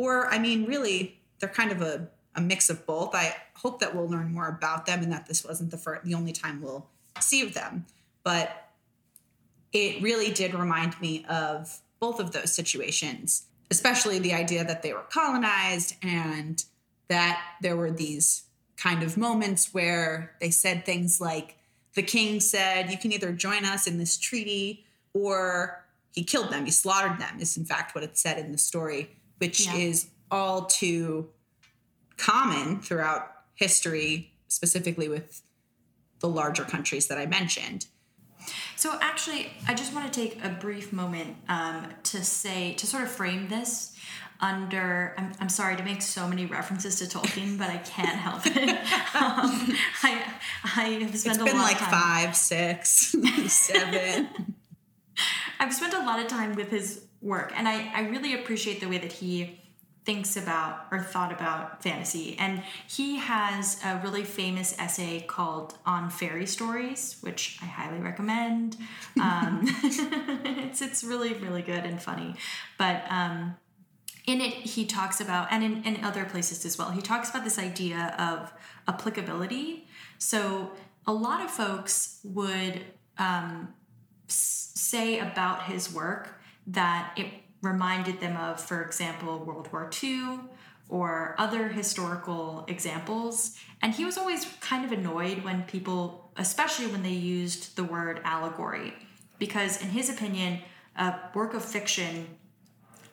[0.00, 3.14] or I mean, really, they're kind of a, a mix of both.
[3.14, 6.14] I hope that we'll learn more about them and that this wasn't the first, the
[6.14, 6.86] only time we'll
[7.20, 7.84] see them.
[8.24, 8.70] But
[9.74, 14.94] it really did remind me of both of those situations, especially the idea that they
[14.94, 16.64] were colonized and
[17.08, 18.44] that there were these
[18.78, 21.58] kind of moments where they said things like,
[21.92, 26.64] the king said, You can either join us in this treaty or he killed them,
[26.64, 29.10] he slaughtered them, is in fact what it said in the story,
[29.40, 29.74] which Yeah.
[29.74, 31.28] is all too
[32.16, 35.42] common throughout history, specifically with
[36.20, 37.86] the larger countries that I mentioned.
[38.76, 43.02] So actually, I just want to take a brief moment um, to say to sort
[43.02, 43.94] of frame this
[44.40, 45.14] under.
[45.18, 48.56] I'm, I'm sorry to make so many references to Tolkien, but I can't help it.
[49.14, 50.22] um, I
[50.64, 51.90] I have spent It's a been lot like of time.
[51.90, 53.14] five, six,
[53.48, 54.28] seven.
[55.60, 58.88] I've spent a lot of time with his work, and I, I really appreciate the
[58.88, 59.60] way that he
[60.04, 62.36] thinks about or thought about fantasy.
[62.38, 68.76] And he has a really famous essay called On Fairy Stories, which I highly recommend.
[69.20, 72.34] Um, it's, it's really, really good and funny.
[72.78, 73.56] But um,
[74.26, 77.44] in it, he talks about, and in, in other places as well, he talks about
[77.44, 78.52] this idea of
[78.88, 79.86] applicability.
[80.18, 80.72] So
[81.06, 82.80] a lot of folks would
[83.18, 83.74] um,
[84.26, 87.26] say about his work that it
[87.62, 90.40] reminded them of, for example, World War II
[90.88, 93.56] or other historical examples.
[93.82, 98.20] And he was always kind of annoyed when people, especially when they used the word
[98.24, 98.94] allegory,
[99.38, 100.60] because in his opinion,
[100.96, 102.26] a work of fiction,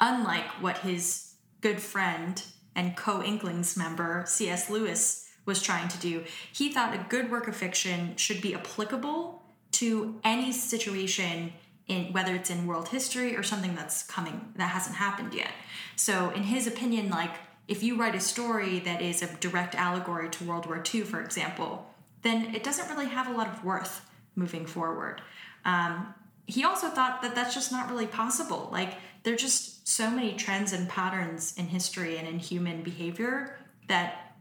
[0.02, 2.44] unlike what his good friend
[2.76, 4.70] and co Inklings member C.S.
[4.70, 9.44] Lewis was trying to do, he thought a good work of fiction should be applicable
[9.72, 11.54] to any situation
[11.88, 15.52] in whether it's in world history or something that's coming that hasn't happened yet.
[15.96, 17.32] So in his opinion, like
[17.68, 21.22] if you write a story that is a direct allegory to World War II, for
[21.22, 21.90] example,
[22.22, 25.22] then it doesn't really have a lot of worth moving forward.
[25.66, 26.14] Um,
[26.46, 28.70] he also thought that that's just not really possible.
[28.72, 33.58] Like, there are just so many trends and patterns in history and in human behavior
[33.88, 34.34] that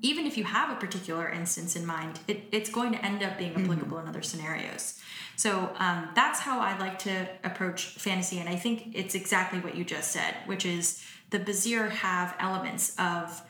[0.00, 3.38] even if you have a particular instance in mind, it, it's going to end up
[3.38, 4.06] being applicable mm-hmm.
[4.06, 5.00] in other scenarios.
[5.38, 8.40] So um, that's how I like to approach fantasy.
[8.40, 12.96] And I think it's exactly what you just said, which is the Bazhir have elements
[12.98, 13.40] of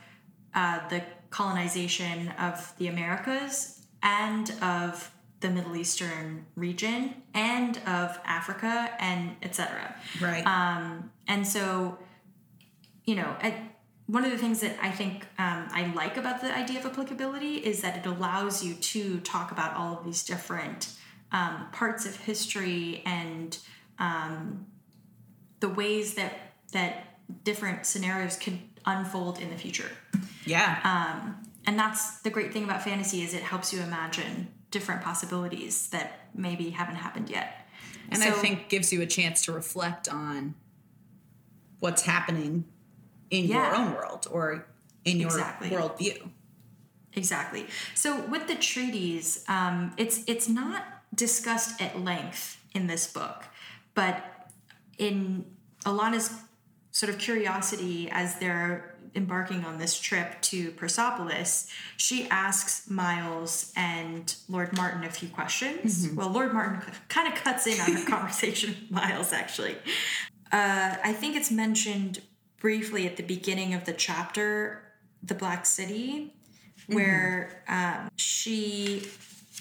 [0.55, 8.91] uh, the colonization of the Americas and of the Middle Eastern region and of Africa
[9.01, 9.95] and etc.
[10.21, 10.47] Right.
[10.47, 11.97] Um, and so,
[13.07, 13.63] you know, I,
[14.05, 17.57] one of the things that I think um, I like about the idea of applicability
[17.57, 20.98] is that it allows you to talk about all of these different
[21.33, 23.59] um, parts of history and
[23.99, 24.67] um,
[25.61, 26.35] the ways that
[26.73, 29.91] that different scenarios could unfold in the future.
[30.45, 30.79] Yeah.
[30.85, 31.37] Um,
[31.67, 36.29] and that's the great thing about fantasy is it helps you imagine different possibilities that
[36.35, 37.67] maybe haven't happened yet.
[38.11, 40.55] And so, I think gives you a chance to reflect on
[41.81, 42.65] what's happening
[43.31, 43.67] in yeah.
[43.67, 44.67] your own world or
[45.05, 45.71] in your exactly.
[45.71, 46.31] worldview.
[47.15, 47.67] Exactly.
[47.95, 50.85] So with the treaties, um, it's it's not
[51.15, 53.45] discussed at length in this book,
[53.95, 54.51] but
[54.99, 55.45] in
[55.85, 56.33] Alanna's
[56.91, 64.35] sort of curiosity as they're embarking on this trip to Persepolis, she asks Myles and
[64.49, 66.07] Lord Martin a few questions.
[66.07, 66.17] Mm-hmm.
[66.17, 69.77] Well, Lord Martin kind of cuts in on her conversation with Myles, actually.
[70.53, 72.21] Uh, I think it's mentioned
[72.59, 74.83] briefly at the beginning of the chapter,
[75.23, 76.35] The Black City,
[76.87, 78.05] where mm-hmm.
[78.05, 79.07] um, she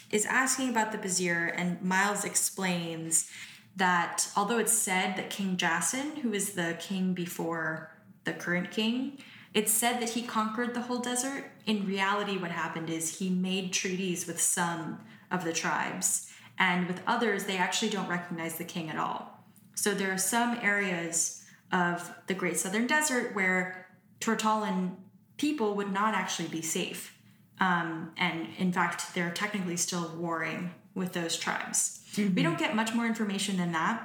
[0.10, 3.30] is asking about the Bazhir, and Myles explains
[3.76, 7.92] that although it's said that King Jason, who is the king before
[8.24, 9.20] the current king,
[9.54, 11.46] it's said that he conquered the whole desert.
[11.66, 15.00] In reality, what happened is he made treaties with some
[15.32, 19.44] of the tribes, and with others, they actually don't recognize the king at all.
[19.76, 23.88] So there are some areas of the Great Southern Desert where
[24.20, 24.96] Tortallan
[25.38, 27.17] people would not actually be safe.
[27.60, 32.02] Um, and in fact, they're technically still warring with those tribes.
[32.14, 32.36] Mm-hmm.
[32.36, 34.04] We don't get much more information than that,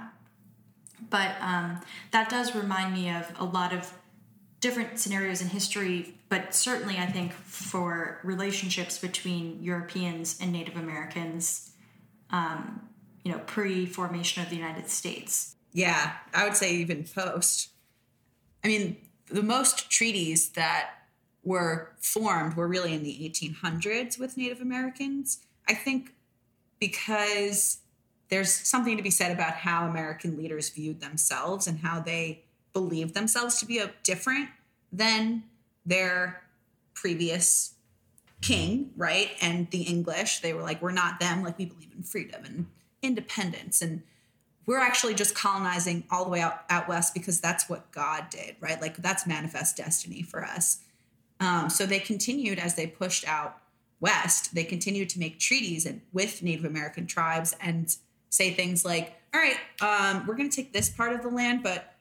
[1.10, 1.80] but um,
[2.12, 3.92] that does remind me of a lot of
[4.60, 11.72] different scenarios in history, but certainly I think for relationships between Europeans and Native Americans,
[12.30, 12.80] um,
[13.24, 15.56] you know, pre formation of the United States.
[15.72, 17.70] Yeah, I would say even post.
[18.64, 20.90] I mean, the most treaties that
[21.44, 25.38] were formed were really in the 1800s with Native Americans.
[25.68, 26.14] I think
[26.78, 27.78] because
[28.28, 33.14] there's something to be said about how American leaders viewed themselves and how they believed
[33.14, 34.48] themselves to be different
[34.92, 35.44] than
[35.84, 36.42] their
[36.94, 37.74] previous
[38.40, 39.30] king, right?
[39.40, 41.42] And the English, they were like, we're not them.
[41.42, 42.66] Like, we believe in freedom and
[43.02, 43.82] independence.
[43.82, 44.02] And
[44.66, 48.56] we're actually just colonizing all the way out, out west because that's what God did,
[48.60, 48.80] right?
[48.80, 50.78] Like, that's manifest destiny for us.
[51.42, 53.58] Um, so they continued as they pushed out
[53.98, 57.94] west, they continued to make treaties with Native American tribes and
[58.30, 61.64] say things like, all right, um, we're going to take this part of the land,
[61.64, 61.96] but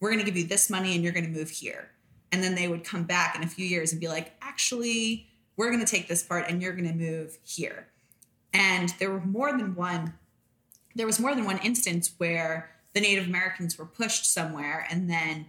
[0.00, 1.90] we're going to give you this money and you're going to move here.
[2.32, 5.70] And then they would come back in a few years and be like, actually, we're
[5.70, 7.88] going to take this part and you're going to move here.
[8.54, 10.14] And there were more than one,
[10.94, 15.46] there was more than one instance where the Native Americans were pushed somewhere and then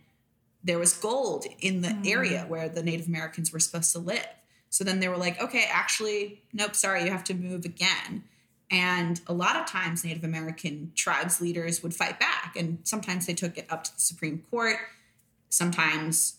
[0.63, 2.07] there was gold in the mm.
[2.07, 4.27] area where the Native Americans were supposed to live.
[4.69, 8.23] So then they were like, okay, actually, nope, sorry, you have to move again.
[8.69, 12.55] And a lot of times, Native American tribes leaders would fight back.
[12.57, 14.75] And sometimes they took it up to the Supreme Court.
[15.49, 16.35] Sometimes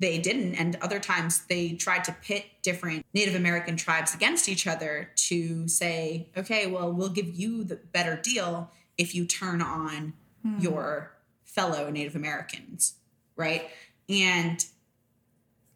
[0.00, 0.56] they didn't.
[0.56, 5.68] And other times they tried to pit different Native American tribes against each other to
[5.68, 10.58] say, okay, well, we'll give you the better deal if you turn on hmm.
[10.58, 11.12] your
[11.44, 12.94] fellow Native Americans
[13.36, 13.70] right?
[14.08, 14.64] And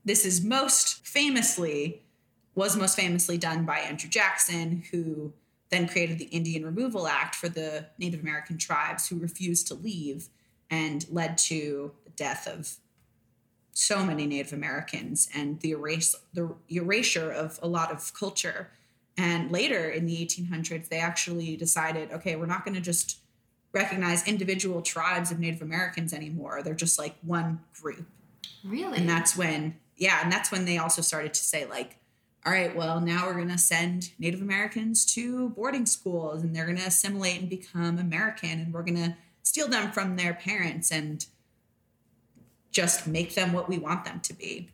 [0.05, 2.03] this is most famously
[2.57, 5.33] was most famously done by Andrew Jackson, who
[5.69, 10.29] then created the Indian Removal Act for the Native American tribes who refused to leave
[10.71, 12.77] and led to the death of
[13.73, 18.71] so many Native Americans and the erase the erasure of a lot of culture.
[19.19, 23.19] And later in the 1800s, they actually decided, okay, we're not going to just
[23.77, 26.63] recognize individual tribes of Native Americans anymore.
[26.63, 28.07] They're just like one group.
[28.65, 28.99] Really?
[28.99, 31.99] And that's when, yeah, and that's when they also started to say, like,
[32.45, 36.65] all right, well, now we're going to send Native Americans to boarding schools and they're
[36.65, 40.91] going to assimilate and become American and we're going to steal them from their parents
[40.91, 41.27] and
[42.71, 44.71] just make them what we want them to be.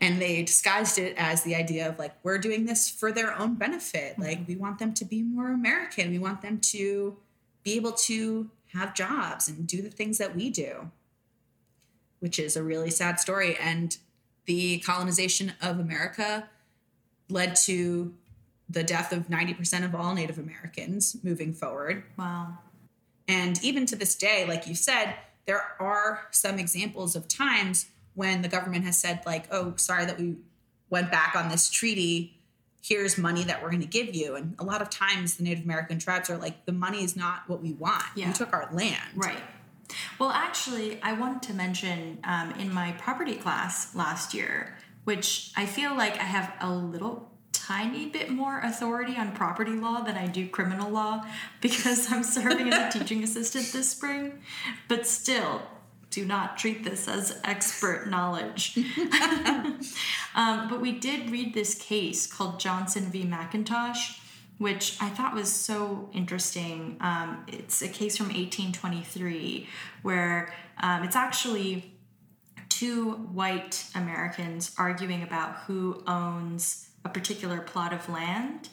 [0.00, 3.54] And they disguised it as the idea of like, we're doing this for their own
[3.54, 4.12] benefit.
[4.12, 4.22] Mm-hmm.
[4.22, 6.10] Like, we want them to be more American.
[6.10, 7.16] We want them to
[7.62, 10.90] be able to have jobs and do the things that we do,
[12.20, 13.56] which is a really sad story.
[13.56, 13.96] And
[14.46, 16.48] the colonization of America
[17.30, 18.12] led to
[18.68, 22.04] the death of 90% of all Native Americans moving forward.
[22.18, 22.58] wow.
[23.26, 25.14] And even to this day, like you said,
[25.46, 30.18] there are some examples of times when the government has said, like, oh, sorry that
[30.18, 30.36] we
[30.90, 32.40] went back on this treaty.
[32.82, 34.36] Here's money that we're going to give you.
[34.36, 37.48] And a lot of times the Native American tribes are like, the money is not
[37.48, 38.04] what we want.
[38.14, 38.28] Yeah.
[38.28, 39.02] You took our land.
[39.14, 39.40] Right.
[40.18, 45.66] Well, actually, I wanted to mention um, in my property class last year, which I
[45.66, 50.26] feel like I have a little tiny bit more authority on property law than I
[50.26, 51.24] do criminal law
[51.60, 54.40] because I'm serving as a teaching assistant this spring.
[54.88, 55.62] But still,
[56.14, 58.78] do not treat this as expert knowledge.
[60.34, 63.24] um, but we did read this case called Johnson v.
[63.24, 64.20] McIntosh
[64.58, 66.96] which I thought was so interesting.
[67.00, 69.68] Um, it's a case from 1823
[70.02, 71.92] where um, it's actually
[72.68, 78.68] two white Americans arguing about who owns a particular plot of land.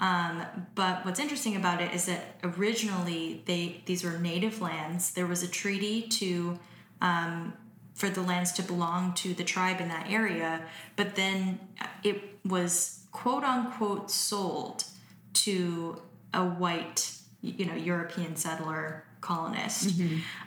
[0.00, 5.12] Um, but what's interesting about it is that originally they these were native lands.
[5.12, 6.58] There was a treaty to
[7.00, 7.52] um,
[7.94, 10.62] for the lands to belong to the tribe in that area,
[10.96, 11.60] but then
[12.02, 14.84] it was quote unquote sold
[15.32, 16.00] to
[16.32, 19.90] a white, you know, European settler colonist.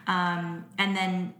[0.08, 1.34] Um, and then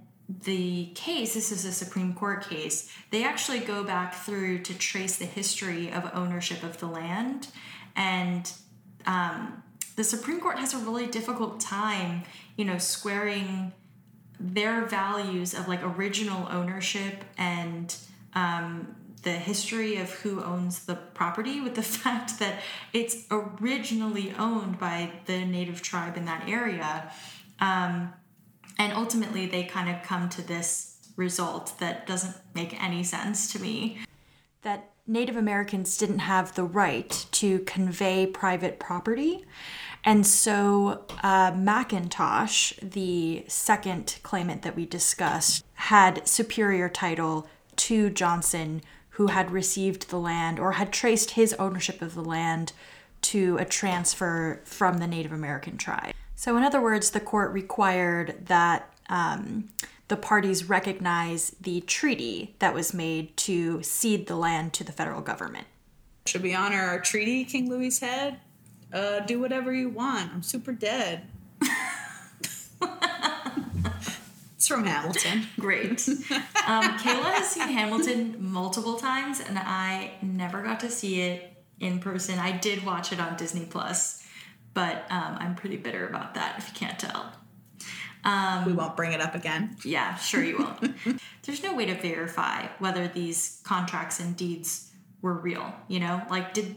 [0.44, 5.18] the case, this is a Supreme Court case, they actually go back through to trace
[5.18, 7.48] the history of ownership of the land.
[7.96, 8.52] And
[9.06, 9.64] um,
[9.96, 12.24] the Supreme Court has a really difficult time,
[12.58, 13.74] you know, squaring
[14.40, 17.96] their values of like original ownership and
[18.34, 22.62] um, the history of who owns the property with the fact that
[22.94, 27.12] it's originally owned by the native tribe in that area.
[27.60, 28.14] Um,
[28.80, 33.60] and ultimately, they kind of come to this result that doesn't make any sense to
[33.60, 34.00] me.
[34.62, 39.46] That Native Americans didn't have the right to convey private property.
[40.08, 48.84] And so uh, McIntosh, the second claimant that we discussed, had superior title to Johnson,
[49.10, 52.72] who had received the land or had traced his ownership of the land
[53.24, 56.14] to a transfer from the Native American tribe.
[56.36, 59.68] So, in other words, the court required that um,
[60.08, 65.20] the parties recognize the treaty that was made to cede the land to the federal
[65.20, 65.68] government.
[66.28, 68.40] Should we honor our treaty, King Louis head?
[68.92, 70.32] Uh, do whatever you want.
[70.34, 71.24] I'm super dead.
[74.56, 75.48] it's from Hamilton.
[75.60, 76.08] Great.
[76.68, 82.00] Um, Kaila has seen Hamilton multiple times, and I never got to see it in
[82.00, 82.40] person.
[82.40, 84.26] I did watch it on Disney Plus,
[84.74, 86.56] but um, I'm pretty bitter about that.
[86.58, 87.32] If you can't tell.
[88.24, 89.78] Um, we won't bring it up again.
[89.86, 91.22] Yeah, sure you won't.
[91.44, 95.74] There's no way to verify whether these contracts and deeds were real.
[95.88, 96.76] You know, like did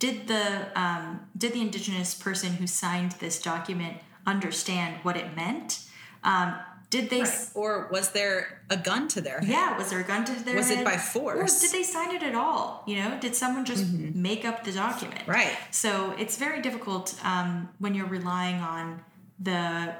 [0.00, 5.84] did the um, did the indigenous person who signed this document understand what it meant?
[6.24, 6.54] Um,
[6.88, 7.20] did they?
[7.20, 9.48] s Or was there a gun to their head?
[9.48, 11.38] Yeah, was there a gun to their Was it by force?
[11.38, 12.82] Or did they sign it at all?
[12.88, 15.22] You know, did someone just make up the document?
[15.28, 15.56] Right.
[15.70, 19.04] So it's very difficult um, when you're relying on
[19.38, 19.94] the,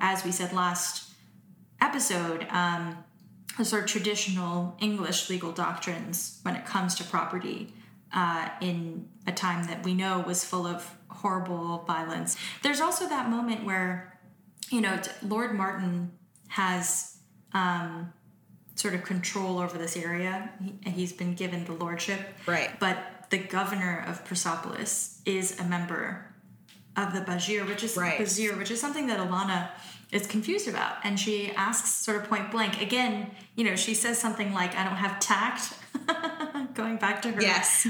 [0.00, 1.12] as we said last
[1.80, 3.04] episode, um,
[3.58, 7.74] the sort of traditional English legal doctrines when it comes to property
[8.14, 12.36] uh, in a time that we know was full of horrible violence.
[12.62, 14.18] There's also that moment where,
[14.70, 16.12] you know, Lord Martin
[16.48, 17.18] has
[17.52, 18.12] um,
[18.76, 20.50] sort of control over this area.
[20.62, 22.20] He, he's been given the lordship.
[22.46, 22.70] Right.
[22.78, 22.98] But
[23.30, 26.32] the governor of Persopolis is a member
[26.96, 28.18] of the Bazhir, which is Right.
[28.20, 29.70] Bazhir, which is something that Alanna
[30.12, 30.98] is confused about.
[31.02, 34.84] And she asks sort of point blank, again, you know, she says something like, I
[34.84, 35.74] don't have tact.
[36.74, 37.86] Going back to her Yes.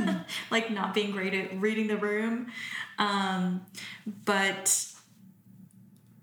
[0.50, 2.48] like not being great at reading the room.
[2.98, 3.66] Um,
[4.24, 4.86] but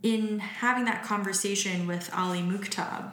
[0.04, 3.12] in having that conversation with Ali Mukhtab,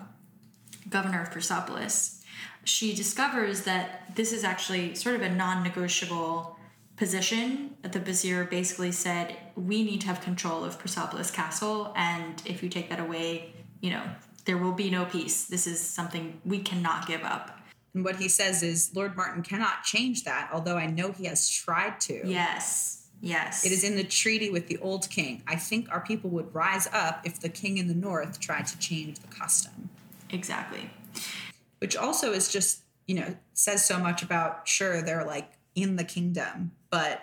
[0.89, 2.23] governor of Persopolis,
[2.65, 6.59] she discovers that this is actually sort of a non negotiable
[6.97, 7.77] position.
[7.83, 12.69] The Bazhir basically said, We need to have control of Persopolis Castle, and if you
[12.69, 14.03] take that away, you know,
[14.45, 15.45] there will be no peace.
[15.45, 17.59] This is something we cannot give up.
[17.95, 21.49] And what he says is Lord Martin cannot change that, although I know he has
[21.49, 22.23] tried to.
[22.25, 23.07] Yes.
[23.21, 23.65] Yes.
[23.65, 25.43] It is in the treaty with the old king.
[25.47, 28.79] I think our people would rise up if the king in the north tried to
[28.79, 29.91] change the custom.
[30.31, 30.91] Exactly.
[31.79, 36.05] Which also is just, you know, says so much about, sure, they're like in the
[36.05, 37.23] kingdom, but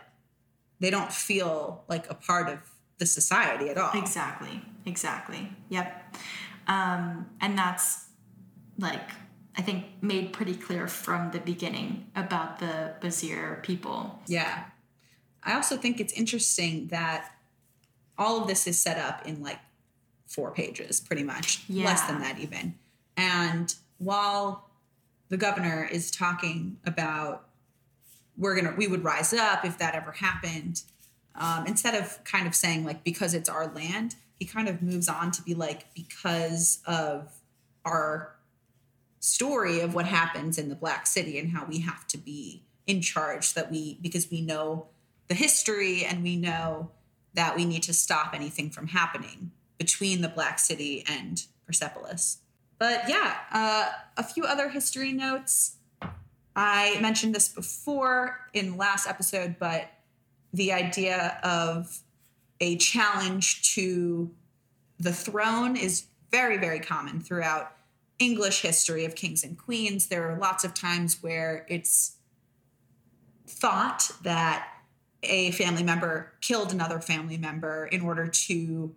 [0.79, 2.59] they don't feel like a part of
[2.97, 3.91] the society at all.
[3.93, 4.61] Exactly.
[4.85, 5.51] Exactly.
[5.69, 6.15] Yep.
[6.67, 8.05] Um, and that's
[8.77, 9.09] like
[9.57, 14.19] I think made pretty clear from the beginning about the Bazhir people.
[14.27, 14.65] Yeah.
[15.43, 17.31] I also think it's interesting that
[18.17, 19.59] all of this is set up in like
[20.27, 21.85] four pages, pretty much, Yeah.
[21.85, 22.75] less than that even.
[23.17, 24.69] And while
[25.29, 27.45] the governor is talking about
[28.37, 30.83] we're gonna we would rise up if that ever happened,
[31.35, 35.09] um, instead of kind of saying like because it's our land, he kind of moves
[35.09, 37.33] on to be like because of
[37.83, 38.35] our
[39.19, 43.01] story of what happens in the Black City and how we have to be in
[43.01, 44.87] charge that we because we know
[45.27, 46.89] the history and we know
[47.33, 52.39] that we need to stop anything from happening between the Black City and Persopolis.
[52.79, 55.75] But yeah, uh, a few other history notes.
[56.55, 59.89] I mentioned this before in last episode, but
[60.51, 61.99] the idea of
[62.59, 64.31] a challenge to
[64.99, 67.71] the throne is very, very common throughout
[68.19, 70.07] English history of kings and queens.
[70.07, 72.17] There are lots of times where it's
[73.47, 74.67] thought that
[75.23, 78.95] a family member killed another family member in order to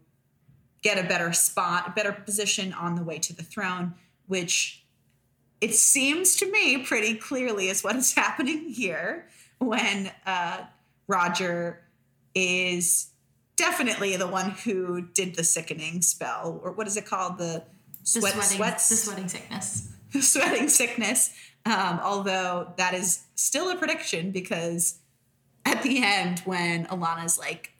[0.82, 3.94] get a better spot, a better position on the way to the throne,
[4.26, 4.84] which
[5.60, 10.64] it seems to me pretty clearly is what is happening here when uh,
[11.06, 11.82] Roger
[12.34, 13.10] is
[13.56, 17.38] definitely the one who did the sickening spell, or what is it called?
[17.38, 17.64] The
[18.02, 19.88] The sweating, sweats, the sweating sickness.
[20.12, 21.34] the sweating sickness.
[21.64, 24.98] Um, although that is still a prediction because
[25.64, 27.72] at the end, when Alanna's like,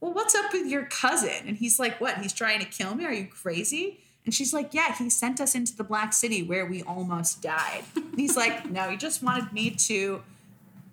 [0.00, 1.46] Well, what's up with your cousin?
[1.46, 2.18] And he's like, What?
[2.18, 3.04] He's trying to kill me?
[3.04, 4.00] Are you crazy?
[4.24, 7.84] And she's like, Yeah, he sent us into the Black City where we almost died.
[7.96, 10.22] And he's like, No, he just wanted me to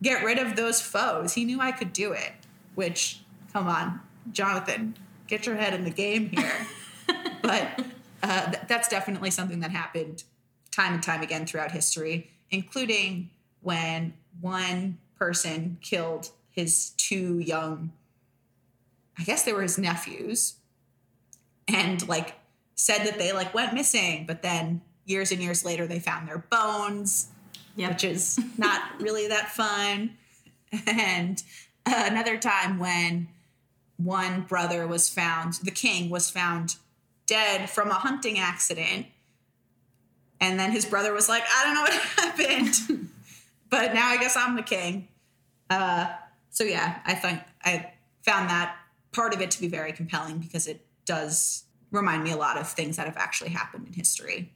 [0.02, 1.34] get rid of those foes.
[1.34, 2.32] He knew I could do it.
[2.76, 3.20] Which,
[3.52, 4.00] come on,
[4.32, 4.98] Jonathan,
[5.28, 6.68] get your head in the game here.
[7.44, 7.80] but
[8.24, 10.24] uh, th- that's definitely something that happened
[10.72, 13.30] time and time again throughout history, including
[13.62, 17.92] when one person killed his two young,
[19.20, 20.56] I guess they were his nephews,
[21.68, 22.36] and like
[22.76, 26.40] said that they like went missing, but then years and years later they found their
[26.50, 27.28] bones,
[27.76, 27.90] Yep.
[27.92, 30.12] which is not really that fun.
[30.88, 31.42] And
[31.86, 33.28] uh, another time when
[33.98, 36.76] one brother was found, the king was found
[37.28, 39.08] dead from a hunting accident.
[40.42, 41.94] And then his brother was like, I don't know what
[42.52, 43.10] happened,
[43.70, 45.08] but now I guess I'm the king.
[45.70, 46.08] Uh,
[46.50, 47.92] so yeah, I think I
[48.24, 48.76] found that
[49.12, 52.68] part of it to be very compelling because it does remind me a lot of
[52.70, 54.52] things that have actually happened in history.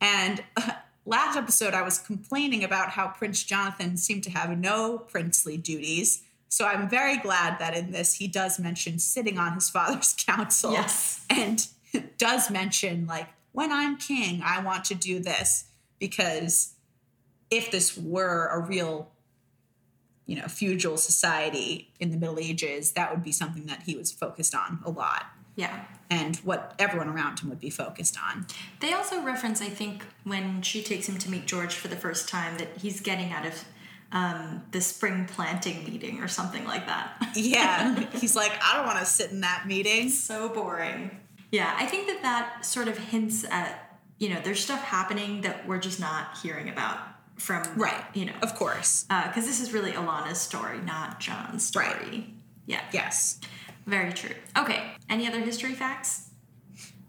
[0.00, 0.72] And uh,
[1.06, 6.22] last episode, I was complaining about how Prince Jonathan seemed to have no princely duties.
[6.48, 10.72] So I'm very glad that in this he does mention sitting on his father's council
[10.72, 11.24] Yes.
[11.30, 11.66] and
[12.18, 15.64] does mention like when i'm king i want to do this
[15.98, 16.74] because
[17.50, 19.10] if this were a real
[20.26, 24.12] you know feudal society in the middle ages that would be something that he was
[24.12, 25.24] focused on a lot
[25.56, 25.84] Yeah.
[26.08, 28.46] and what everyone around him would be focused on
[28.80, 32.28] They also reference, I think, when she takes him to meet George for the first
[32.28, 33.64] time, that he's getting out of
[34.12, 37.12] um, the spring planting meeting or something like that.
[37.34, 41.19] yeah he's like i don't want to sit in that meeting so boring.
[41.50, 45.66] Yeah, I think that that sort of hints at, you know, there's stuff happening that
[45.66, 46.98] we're just not hearing about
[47.36, 51.86] from, right you know, of course because this is really Alanna's story, not John's story.
[51.86, 52.24] Right.
[52.66, 52.82] Yeah.
[52.92, 53.40] yes
[53.86, 54.34] Very true.
[54.56, 54.92] Okay.
[55.08, 56.28] Any other history facts?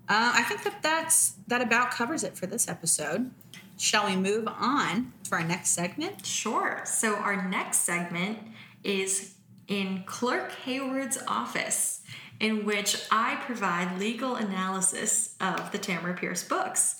[0.10, 3.32] Uh, I think that that's that about covers it for this episode.
[3.78, 6.26] Shall we move on to our next segment?
[6.26, 6.82] Sure.
[6.86, 8.39] So our next segment
[8.84, 9.36] is
[9.68, 12.01] in Clerk Hayward's office,
[12.42, 17.00] in which I provide legal analysis of the Tamora Pierce books.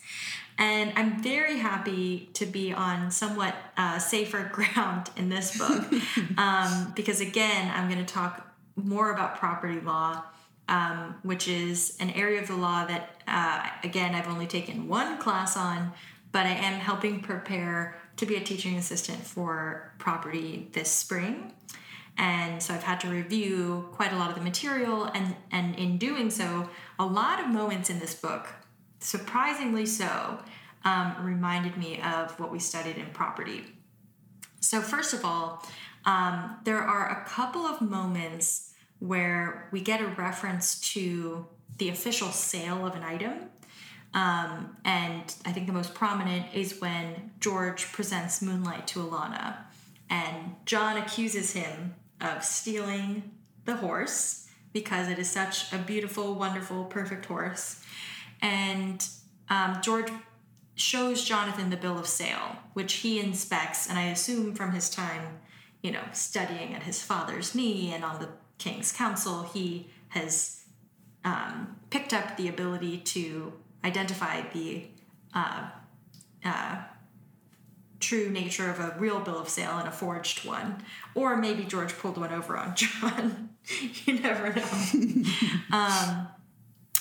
[0.58, 5.86] And I'm very happy to be on somewhat uh, safer ground in this book
[6.38, 10.24] um, because, again, I'm going to talk more about property law
[10.72, 15.18] um, which is an area of the law that, uh, again, I've only taken one
[15.18, 15.92] class on,
[16.32, 21.54] but I am helping prepare to be a teaching assistant for property this spring.
[22.18, 25.98] And so I've had to review quite a lot of the material, and, and in
[25.98, 28.48] doing so, a lot of moments in this book,
[29.00, 30.40] surprisingly so,
[30.84, 33.64] um, reminded me of what we studied in property.
[34.60, 35.66] So, first of all,
[36.06, 41.48] um, there are a couple of moments where we get a reference to
[41.78, 43.34] the official sale of an item.
[44.14, 49.58] Um, and I think the most prominent is when George presents Moonlight to Alanna,
[50.10, 53.32] and John accuses him of stealing
[53.66, 57.84] the horse because it is such a beautiful, wonderful, perfect horse.
[58.42, 59.06] And
[59.50, 60.12] um, George
[60.76, 65.40] shows Jonathan the bill of sale, which he inspects, and I assume from his time,
[65.82, 70.64] you know, studying at his father's knee and on the king's council, he has
[71.24, 73.54] um, picked up the ability to
[73.84, 74.88] identify the
[75.34, 75.70] uh,
[76.44, 76.78] uh,
[78.02, 80.84] true nature of a real bill of sale and a forged one.
[81.16, 83.50] Or maybe George pulled one over on John.
[84.06, 84.64] you never know.
[85.72, 86.28] um,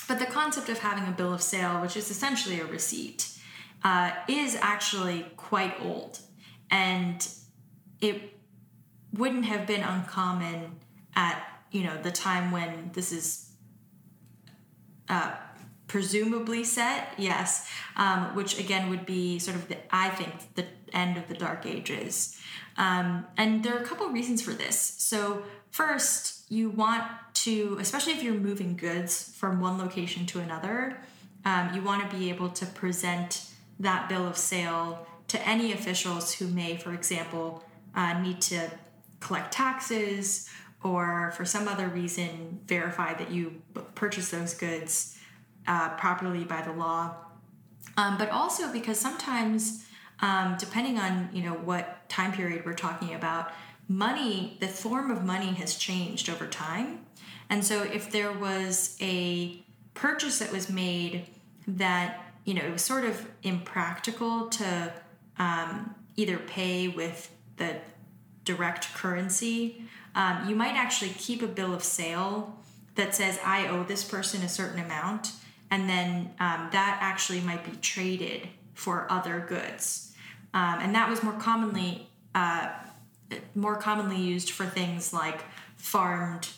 [0.07, 3.39] but the concept of having a bill of sale, which is essentially a receipt,
[3.83, 6.21] uh, is actually quite old.
[6.71, 7.27] And
[8.01, 8.35] it
[9.13, 10.77] wouldn't have been uncommon
[11.15, 13.51] at you know the time when this is
[15.09, 15.33] uh,
[15.87, 21.17] presumably set yes um, which again would be sort of the i think the end
[21.17, 22.39] of the dark ages
[22.77, 27.77] um, and there are a couple of reasons for this so first you want to
[27.81, 31.01] especially if you're moving goods from one location to another
[31.45, 33.47] um, you want to be able to present
[33.79, 37.65] that bill of sale to any officials who may for example
[37.95, 38.71] uh, need to
[39.21, 40.49] collect taxes
[40.83, 43.61] or for some other reason verify that you
[43.95, 45.19] purchase those goods
[45.67, 47.15] uh, properly by the law.
[47.97, 49.87] Um, but also because sometimes,
[50.23, 53.53] um, depending on you know what time period we're talking about,
[53.89, 57.07] money, the form of money has changed over time,
[57.49, 59.63] and so if there was a
[59.95, 61.27] purchase that was made
[61.67, 64.93] that you know it was sort of impractical to
[65.39, 67.77] um, either pay with the
[68.45, 72.59] direct currency, um, you might actually keep a bill of sale
[72.95, 75.33] that says, I owe this person a certain amount,
[75.71, 80.10] and then um, that actually might be traded for other goods.
[80.53, 82.69] Um, and that was more commonly uh,
[83.55, 85.41] more commonly used for things like
[85.77, 86.49] farmed,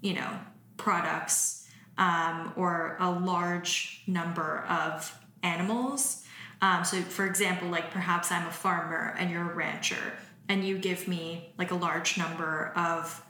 [0.00, 0.30] you know,
[0.76, 6.24] products um, or a large number of animals.
[6.60, 10.12] Um, so, for example, like perhaps I'm a farmer and you're a rancher,
[10.48, 13.22] and you give me like a large number of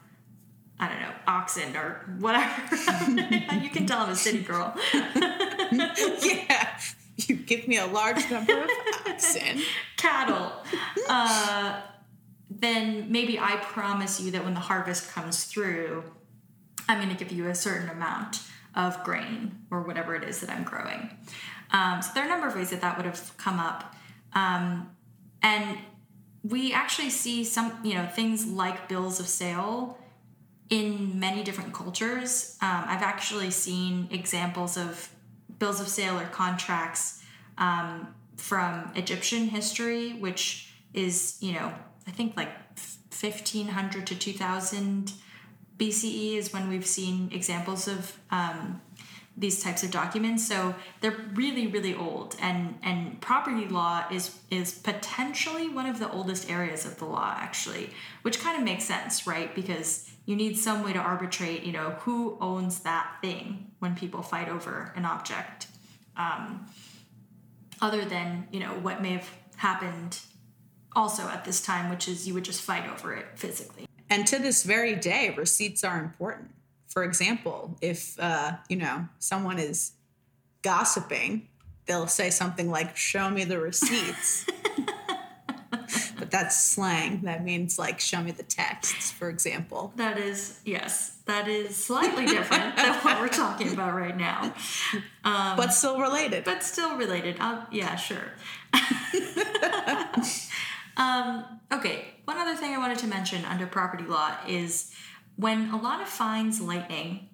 [0.78, 2.76] I don't know, oxen or whatever.
[3.62, 4.76] you can tell I'm a city girl.
[4.92, 6.78] yeah.
[7.28, 8.70] You give me a large number of
[9.06, 9.60] oxen.
[9.98, 10.50] Cattle.
[11.08, 11.80] Uh,
[12.50, 16.04] then maybe I promise you that when the harvest comes through,
[16.88, 18.40] I'm going to give you a certain amount
[18.74, 21.10] of grain or whatever it is that I'm growing.
[21.70, 23.94] Um, so there are a number of ways that that would have come up.
[24.34, 24.90] Um,
[25.42, 25.78] and
[26.42, 29.98] we actually see some, you know, things like bills of sale
[30.70, 32.56] in many different cultures.
[32.60, 35.08] Um, I've actually seen examples of
[35.62, 37.22] bills of sale or contracts
[37.56, 41.72] um, from Egyptian history, which is, you know,
[42.04, 42.50] I think like
[43.10, 45.12] 1500 to 2000
[45.78, 48.82] BCE is when we've seen examples of um,
[49.36, 50.44] these types of documents.
[50.46, 56.10] So they're really, really old, and and property law is is potentially one of the
[56.10, 57.90] oldest areas of the law, actually,
[58.22, 59.54] which kind of makes sense, right?
[59.54, 64.22] Because you need some way to arbitrate, you know, who owns that thing when people
[64.22, 65.66] fight over an object,
[66.16, 66.66] um,
[67.80, 70.20] other than you know what may have happened
[70.94, 73.86] also at this time, which is you would just fight over it physically.
[74.10, 76.50] And to this very day, receipts are important
[76.92, 79.92] for example, if uh, you know someone is
[80.60, 81.48] gossiping,
[81.86, 84.46] they'll say something like, "Show me the receipts."
[86.22, 87.22] but that's slang.
[87.22, 89.92] That means like, "Show me the texts," for example.
[89.96, 91.16] That is yes.
[91.24, 94.54] That is slightly different than what we're talking about right now,
[95.24, 96.44] um, but still related.
[96.44, 97.38] But still related.
[97.40, 98.34] I'll, yeah, sure.
[100.96, 102.14] um, okay.
[102.24, 104.94] One other thing I wanted to mention under property law is
[105.34, 107.30] when Alanna finds lightning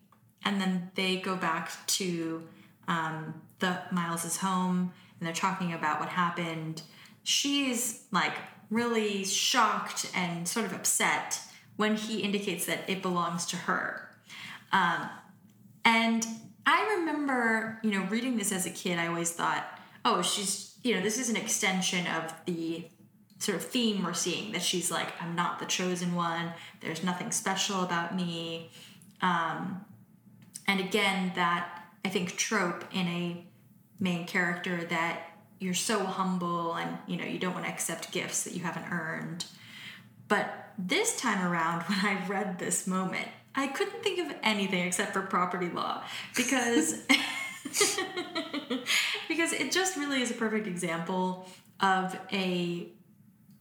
[0.46, 2.42] and then they go back to
[2.88, 6.80] um, the Myles's home and they're talking about what happened,
[7.22, 8.32] she's like
[8.70, 11.40] really shocked and sort of upset
[11.76, 14.10] when he indicates that it belongs to her.
[14.72, 15.08] Um,
[15.84, 16.26] And
[16.66, 19.66] I remember, you know, reading this as a kid, I always thought,
[20.04, 22.86] oh, she's, you know, this is an extension of the
[23.38, 26.52] sort of theme we're seeing that she's like, I'm not the chosen one.
[26.80, 28.70] There's nothing special about me.
[29.22, 29.84] Um,
[30.66, 33.46] and again, that I think trope in a
[33.98, 38.44] main character that you're so humble and you know you don't want to accept gifts
[38.44, 39.44] that you haven't earned.
[40.28, 45.12] But this time around, when I read this moment, I couldn't think of anything except
[45.12, 46.02] for property law
[46.36, 47.02] because
[49.28, 51.46] because it just really is a perfect example
[51.80, 52.88] of a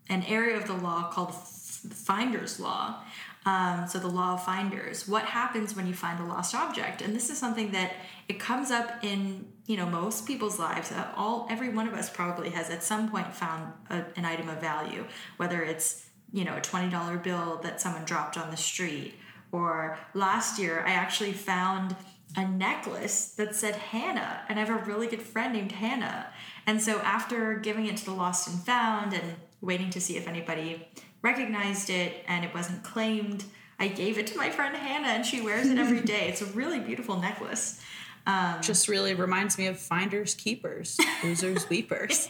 [0.09, 3.03] an area of the law called finder's law.
[3.45, 5.07] Um, so the law of finders.
[5.07, 7.01] What happens when you find a lost object?
[7.01, 7.93] And this is something that
[8.27, 10.91] it comes up in you know most people's lives.
[10.91, 14.49] Uh, all every one of us probably has at some point found a, an item
[14.49, 15.05] of value,
[15.35, 19.13] whether it's you know a twenty dollar bill that someone dropped on the street,
[19.51, 21.95] or last year I actually found
[22.35, 26.27] a necklace that said Hannah, and I have a really good friend named Hannah.
[26.65, 30.27] And so after giving it to the lost and found and waiting to see if
[30.27, 30.87] anybody
[31.21, 33.45] recognized it and it wasn't claimed,
[33.79, 36.27] I gave it to my friend Hannah and she wears it every day.
[36.27, 37.81] It's a really beautiful necklace.
[38.27, 42.27] Um, Just really reminds me of finders keepers, losers weepers.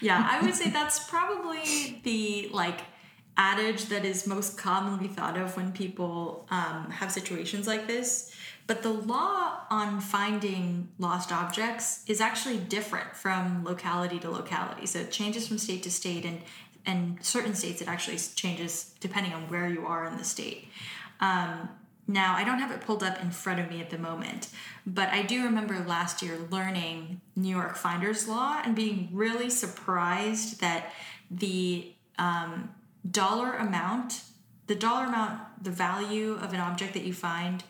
[0.00, 2.80] yeah, I would say that's probably the like
[3.36, 8.34] adage that is most commonly thought of when people um, have situations like this.
[8.66, 14.86] But the law on finding lost objects is actually different from locality to locality.
[14.86, 16.40] So it changes from state to state, and
[16.86, 20.68] and certain states it actually changes depending on where you are in the state.
[21.20, 21.68] Um,
[22.08, 24.48] now I don't have it pulled up in front of me at the moment,
[24.86, 30.60] but I do remember last year learning New York Finder's Law and being really surprised
[30.60, 30.92] that
[31.30, 32.70] the um,
[33.10, 34.22] dollar amount,
[34.66, 37.64] the dollar amount, the value of an object that you find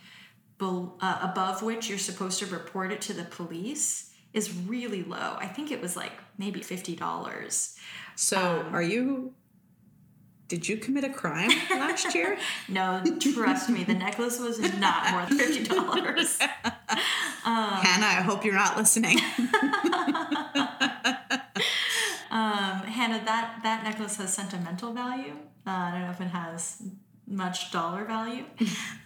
[0.58, 5.36] be- uh, above which you're supposed to report it to the police is really low.
[5.38, 7.76] I think it was like maybe $50.
[8.16, 9.32] So, um, are you
[10.48, 12.38] did you commit a crime last year?
[12.68, 16.38] no, trust me, the necklace was not more than fifty dollars.
[16.40, 16.50] Um,
[17.44, 19.18] Hannah, I hope you're not listening.
[22.30, 25.34] um, Hannah, that that necklace has sentimental value.
[25.66, 26.82] Uh, I don't know if it has
[27.26, 28.44] much dollar value.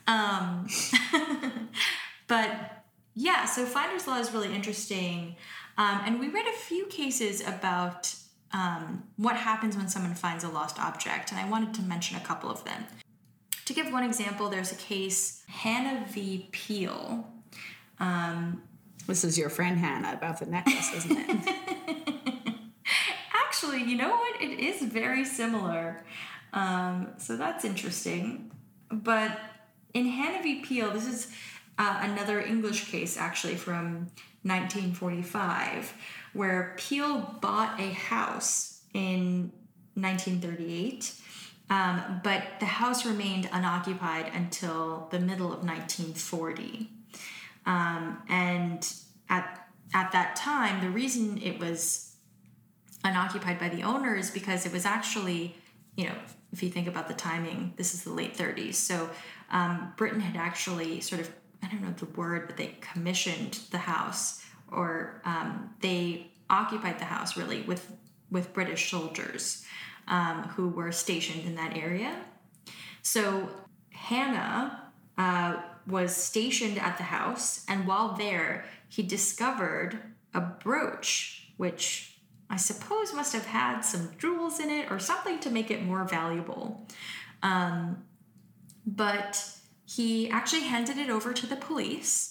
[0.07, 0.67] um,
[2.29, 2.85] but
[3.15, 5.37] yeah, so finder's law is really interesting.
[5.79, 8.15] Um, and we read a few cases about
[8.53, 12.21] um, what happens when someone finds a lost object, and I wanted to mention a
[12.21, 12.85] couple of them.
[13.67, 16.49] To give one example, there's a case, Hannah v.
[16.51, 17.29] Peel.
[18.01, 18.63] Um,
[19.07, 21.55] this is your friend Hannah about the necklace, isn't it?
[23.35, 24.43] Actually, you know what?
[24.43, 26.05] It is very similar.
[26.53, 28.51] Um, so that's interesting.
[28.91, 29.39] But
[29.95, 30.63] in Hannah v.
[30.63, 31.33] Peel, this is
[31.79, 34.11] uh, another English case actually from
[34.43, 35.93] 1945,
[36.33, 39.53] where Peel bought a house in
[39.95, 41.15] 1938.
[41.69, 46.91] Um, but the house remained unoccupied until the middle of 1940.
[47.65, 48.93] Um, and
[49.29, 52.17] at, at that time, the reason it was
[53.05, 55.55] unoccupied by the owner is because it was actually,
[55.97, 56.15] you know,
[56.53, 58.75] if you think about the timing, this is the late 30s.
[58.75, 59.09] So
[59.53, 61.31] um, Britain had actually sort of,
[61.63, 64.40] I don't know the word, but they commissioned the house
[64.73, 67.93] or um, they occupied the house really with,
[68.31, 69.65] with British soldiers
[70.09, 72.15] um, who were stationed in that area.
[73.03, 73.49] So
[73.91, 75.57] Hannah uh,
[75.87, 79.99] was stationed at the house, and while there, he discovered
[80.35, 82.19] a brooch, which
[82.49, 86.05] I suppose must have had some jewels in it or something to make it more
[86.05, 86.87] valuable.
[87.43, 88.05] Um,
[88.87, 89.43] but
[89.87, 92.30] he actually handed it over to the police,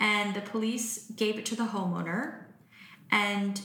[0.00, 2.46] and the police gave it to the homeowner.
[3.12, 3.60] And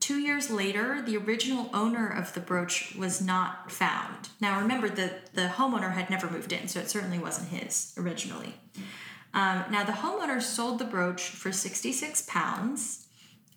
[0.00, 4.30] two years later, the original owner of the brooch was not found.
[4.40, 8.54] Now, remember that the homeowner had never moved in, so it certainly wasn't his originally.
[9.34, 13.06] Um, now, the homeowner sold the brooch for 66 pounds.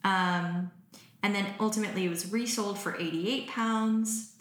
[0.03, 0.69] Um,
[1.23, 4.33] and then ultimately it was resold for 88 pounds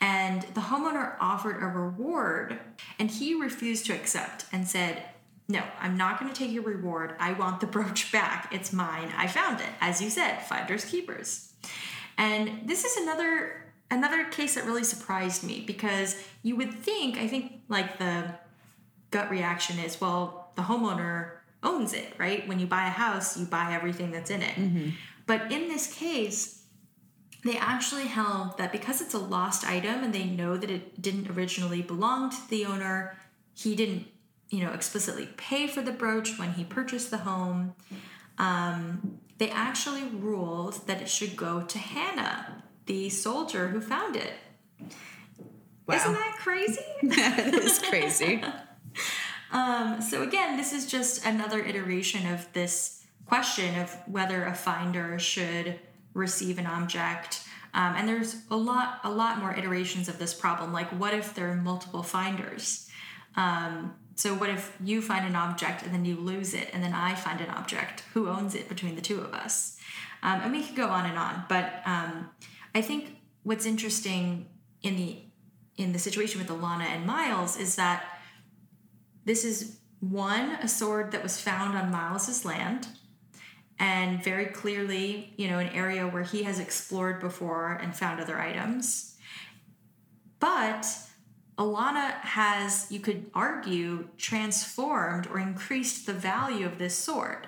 [0.00, 2.58] and the homeowner offered a reward
[2.98, 5.02] and he refused to accept and said
[5.48, 7.14] no i'm not going to take your reward.
[7.18, 8.50] I want the brooch back.
[8.52, 9.12] It's mine.
[9.16, 9.68] I found it.
[9.80, 11.52] As you said finders keepers.
[12.18, 17.28] And this is another another case that really surprised me because you would think i
[17.28, 18.24] think like the
[19.12, 21.36] gut reaction is well the homeowner
[21.66, 22.46] owns it right?
[22.48, 24.54] When you buy a house you buy everything that's in it.
[24.54, 24.90] Mm-hmm.
[25.26, 26.62] But in this case,
[27.44, 31.30] they actually held that because it's a lost item and they know that it didn't
[31.30, 33.16] originally belong to the owner,
[33.54, 34.06] he didn't
[34.50, 37.74] you know, explicitly pay for the brooch when he purchased the home.
[38.38, 44.32] Um, they actually ruled that it should go to Hannah, the soldier who found it.
[45.86, 45.96] Wow.
[45.96, 46.80] Isn't that crazy?
[47.02, 48.42] that is crazy.
[49.52, 55.18] Um, so again, this is just another iteration of this question of whether a finder
[55.18, 55.78] should
[56.14, 57.42] receive an object.
[57.72, 60.72] Um, and there's a lot, a lot more iterations of this problem.
[60.72, 62.88] Like, what if there are multiple finders?
[63.36, 66.94] Um, so what if you find an object and then you lose it, and then
[66.94, 68.02] I find an object?
[68.14, 69.78] Who owns it between the two of us?
[70.22, 71.44] Um, and we could go on and on.
[71.50, 72.30] But um,
[72.74, 74.48] I think what's interesting
[74.82, 75.18] in the
[75.76, 78.04] in the situation with Alanna and Myles is that
[79.26, 82.88] this is one a sword that was found on Myles's land,
[83.78, 88.38] and very clearly, you know, an area where he has explored before and found other
[88.38, 89.18] items.
[90.38, 90.86] But
[91.58, 97.46] Alanna has, you could argue, transformed or increased the value of this sword.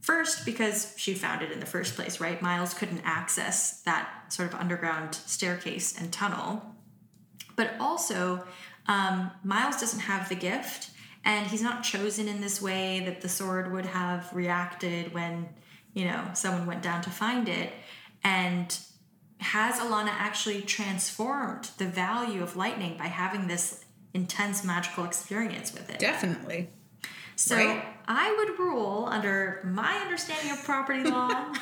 [0.00, 2.40] First, because she found it in the first place, right?
[2.40, 6.74] Myles couldn't access that sort of underground staircase and tunnel.
[7.56, 8.44] But also,
[8.86, 10.90] um, Myles doesn't have the gift,
[11.24, 15.48] and he's not chosen in this way that the sword would have reacted when,
[15.92, 17.72] you know, someone went down to find it.
[18.24, 18.76] And
[19.40, 23.84] has Alanna actually transformed the value of lightning by having this
[24.14, 25.98] intense magical experience with it?
[25.98, 26.70] Definitely.
[27.36, 27.84] So Right.
[28.08, 31.52] I would rule, under my understanding of property law,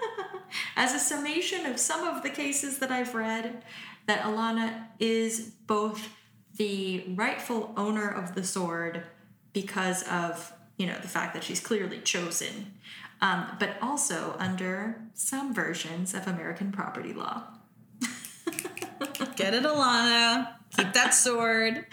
[0.76, 3.64] as a summation of some of the cases that I've read,
[4.06, 6.08] that Alanna is both
[6.56, 9.02] the rightful owner of the sword
[9.52, 12.74] because of you know the fact that she's clearly chosen,
[13.20, 17.44] um, but also under some versions of American property law.
[19.36, 20.54] Get it, Alanna.
[20.76, 21.86] Keep that sword.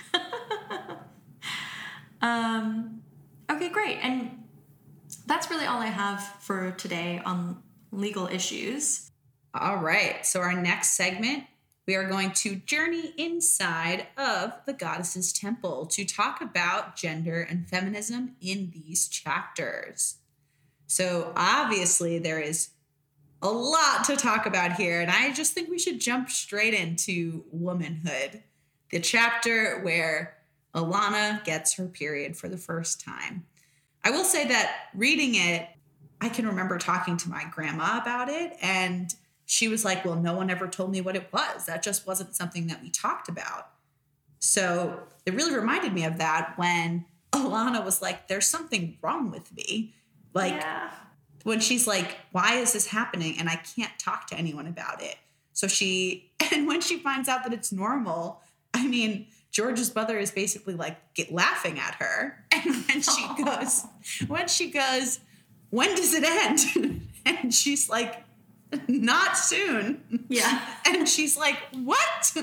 [2.26, 3.02] Um,
[3.52, 4.00] okay, great.
[4.02, 4.44] And
[5.28, 7.62] that's really all I have for today on
[7.92, 9.12] legal issues.
[9.54, 10.26] All right.
[10.26, 11.44] So, our next segment,
[11.88, 17.70] we are going to journey inside of the goddess's temple to talk about gender and
[17.70, 20.16] feminism in these chapters.
[20.88, 22.70] So, obviously, there is
[23.42, 27.44] a lot to talk about here, and I just think we should jump straight into
[27.52, 28.44] womanhood,
[28.92, 30.38] the chapter where
[30.74, 33.46] Alanna gets her period for the first time.
[34.04, 35.68] I will say that reading it,
[36.22, 39.14] I can remember talking to my grandma about it, and
[39.46, 41.66] she was like, Well, no one ever told me what it was.
[41.66, 43.70] That just wasn't something that we talked about.
[44.40, 49.56] So it really reminded me of that when Alanna was like, There's something wrong with
[49.56, 49.94] me.
[50.36, 50.92] Like, yeah.
[51.44, 53.38] when she's like, Why is this happening?
[53.40, 55.16] And I can't talk to anyone about it.
[55.54, 58.42] So she, and when she finds out that it's normal,
[58.76, 62.44] I mean, George's mother is basically like get, laughing at her.
[62.52, 63.86] And when she goes,
[64.28, 65.20] when she goes,
[65.70, 67.08] when does it end?
[67.26, 68.24] and she's like,
[68.88, 70.26] not soon.
[70.30, 70.62] Yeah.
[70.88, 72.36] And she's like, what?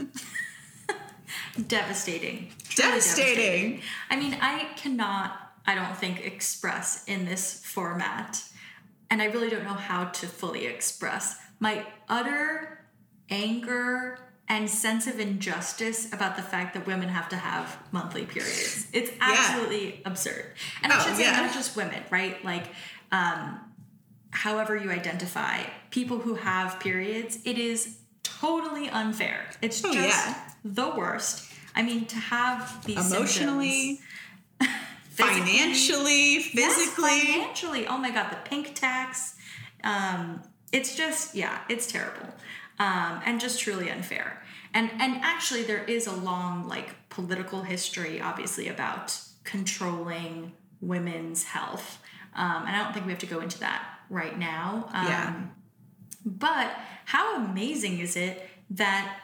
[1.66, 2.51] devastating.
[2.68, 3.80] Truly Devastating.
[4.11, 8.42] I mean, I cannot, I don't think, express in this format,
[9.10, 12.84] and I really don't know how to fully express my utter
[13.30, 18.86] anger and sense of injustice about the fact that women have to have monthly periods.
[18.92, 20.46] It's absolutely absurd.
[20.82, 21.40] And I Oh, should say yeah.
[21.40, 22.44] not just women, right?
[22.44, 22.64] Like,
[23.12, 23.60] um,
[24.30, 25.60] however you identify
[25.90, 29.46] people who have periods, it is totally unfair.
[29.62, 30.34] It's Oh, just yeah.
[30.64, 31.50] the worst.
[31.74, 34.00] I mean, to have these Emotionally,
[34.60, 34.80] symptoms,
[35.14, 37.20] physically- financially, Yes, physically.
[37.20, 37.86] financially.
[37.86, 39.34] Oh my god, the pink tax.
[39.84, 40.42] Um,
[40.72, 42.28] it's just yeah, it's terrible,
[42.78, 44.42] um, and just truly unfair.
[44.74, 51.98] And and actually, there is a long like political history, obviously, about controlling women's health.
[52.34, 54.88] Um, and I don't think we have to go into that right now.
[54.92, 55.34] Um, Yeah.
[56.24, 56.70] But
[57.04, 59.18] how amazing is it that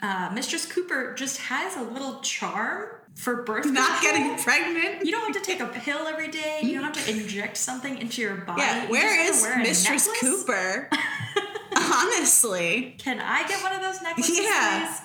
[0.00, 2.88] uh, Mistress Cooper just has a little charm
[3.18, 4.12] for birth Not control?
[4.22, 5.04] getting pregnant.
[5.04, 6.60] You don't have to take a pill every day.
[6.62, 8.62] You don't have to inject something into your body.
[8.62, 10.20] Yeah, where is have to wear a Mistress necklace?
[10.44, 10.88] Cooper?
[11.76, 12.94] Honestly.
[12.98, 14.86] Can I get one of those necklaces, Yeah.
[14.88, 15.02] please?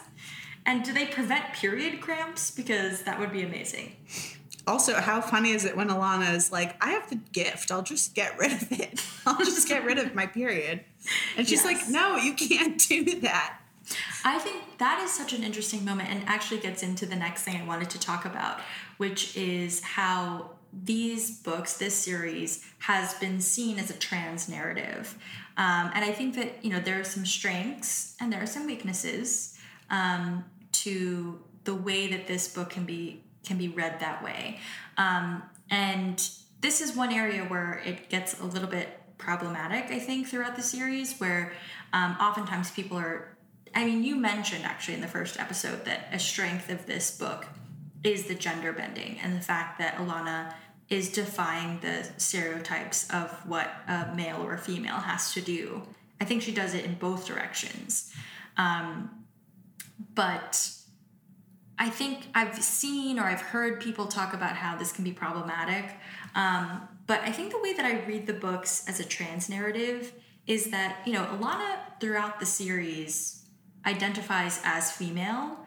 [0.65, 2.51] And do they prevent period cramps?
[2.51, 3.95] Because that would be amazing.
[4.65, 7.69] Also, how funny is it when Alanna is like, I have the gift.
[7.71, 9.05] I'll just get rid of it.
[9.25, 10.85] I'll just get rid of my period.
[11.35, 13.59] And she's like, no, you can't do that.
[14.23, 17.55] I think that is such an interesting moment and actually gets into the next thing
[17.55, 18.59] I wanted to talk about,
[18.97, 25.17] which is how these books, this series, has been seen as a trans narrative.
[25.55, 28.65] Um, and I think that, you know, there are some strengths and there are some
[28.65, 29.57] weaknesses
[29.89, 34.59] um, to the way that this book can be can be read that way.
[34.97, 36.17] Um, and
[36.61, 38.87] this is one area where it gets a little bit
[39.17, 41.51] problematic, I think, throughout the series, where
[41.91, 43.32] um, oftentimes people are.
[43.75, 47.47] I mean, you mentioned actually in the first episode that a strength of this book
[48.03, 50.53] is the gender bending and the fact that Alanna
[50.89, 55.81] is defying the stereotypes of what a male or a female has to do.
[56.21, 58.13] I think she does it in both directions.
[58.57, 59.09] Um,
[60.13, 60.69] but
[61.79, 65.85] I think I've seen or I've heard people talk about how this can be problematic.
[66.35, 70.13] Um, but I think the way that I read the books as a trans narrative
[70.45, 73.42] is that, you know, Alanna throughout the series
[73.85, 75.57] identifies as female,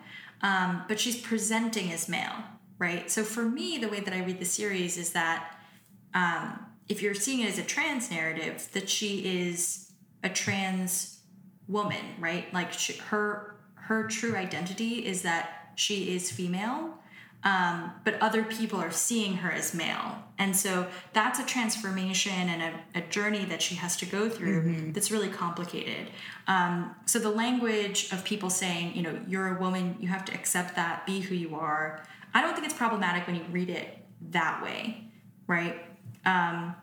[0.43, 2.37] um, but she's presenting as male,
[2.79, 3.11] right?
[3.11, 5.57] So for me, the way that I read the series is that
[6.14, 9.91] um, if you're seeing it as a trans narrative, that she is
[10.23, 11.21] a trans
[11.69, 12.53] woman, right?
[12.53, 16.99] Like she, her her true identity is that she is female,
[17.47, 20.19] um, but other people are seeing her as male.
[20.37, 24.91] And so that's a transformation and a, a journey that she has to go through
[24.93, 26.09] that's really complicated.
[26.49, 30.35] Um, so the language of people saying, you know, you're a woman, you have to
[30.35, 33.97] accept that, be who you are, I don't think it's problematic when you read it
[34.33, 35.09] that way,
[35.47, 35.77] right?
[36.25, 36.75] Um,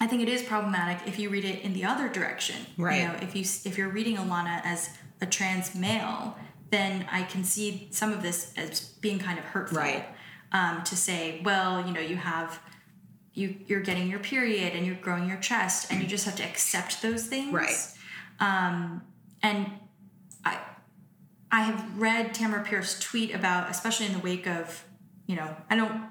[0.00, 2.56] I think it is problematic if you read it in the other direction.
[2.78, 3.02] Right.
[3.02, 4.90] You know, if you if you're reading Alanna as
[5.20, 6.36] a trans male,
[6.70, 9.78] then I can see some of this as being kind of hurtful.
[9.78, 10.06] Right.
[10.52, 12.60] Um, to say, well, you know, you have
[13.34, 16.44] you you're getting your period and you're growing your chest, and you just have to
[16.44, 17.52] accept those things.
[17.52, 17.76] Right.
[18.40, 19.02] Um,
[19.42, 19.70] and
[20.44, 20.58] I
[21.50, 24.84] I have read Tamora Pierce tweet about, especially in the wake of,
[25.26, 26.10] you know, I don't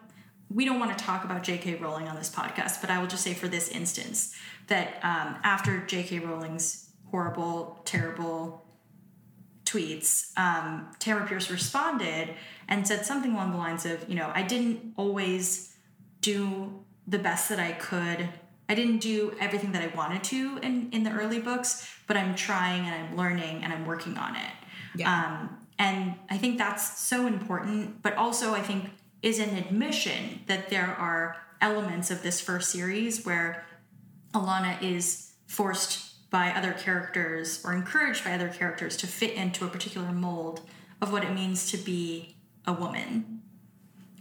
[0.53, 1.75] we don't want to talk about J.K.
[1.75, 4.35] Rowling on this podcast, but I will just say for this instance
[4.67, 6.19] that um, after J.K.
[6.19, 8.64] Rowling's horrible, terrible
[9.75, 12.33] tweets, um, Tamora Pierce responded
[12.67, 15.75] and said something along the lines of, you know, I didn't always
[16.21, 18.29] do the best that I could.
[18.67, 22.35] I didn't do everything that I wanted to in, in the early books, but I'm
[22.35, 24.51] trying and I'm learning and I'm working on it.
[24.95, 25.13] Yeah.
[25.13, 28.89] Um, and I think that's so important, but also I think
[29.21, 33.65] is an admission that there are elements of this first series where
[34.33, 39.69] Alanna is forced by other characters or encouraged by other characters to fit into a
[39.69, 40.59] particular mold
[41.01, 42.35] of what it means to be
[42.67, 43.41] a woman.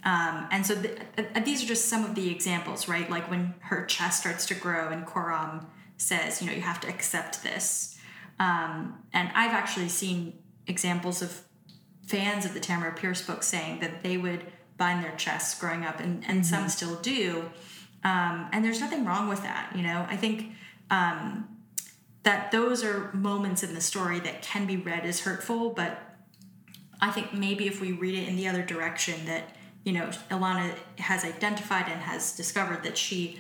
[0.05, 0.97] Um, and so th-
[1.45, 3.11] these are just some of the examples, right?
[3.11, 6.89] Like when her chest starts to grow and Coram says, you know, you have to
[6.89, 7.99] accept this.
[8.39, 10.39] Um, and I've actually seen
[10.69, 11.41] examples of
[12.07, 15.99] fans of the Tamora Pierce book saying that they would bind their chests growing up,
[15.99, 17.51] and, and some still do.
[18.05, 20.07] Um, and there's nothing wrong with that, you know.
[20.09, 20.53] I think
[20.93, 21.49] um,
[22.25, 25.99] that those are moments in the story that can be read as hurtful, but
[27.01, 30.75] I think maybe if we read it in the other direction, that you know, Alanna
[30.99, 33.39] has identified and has discovered that she,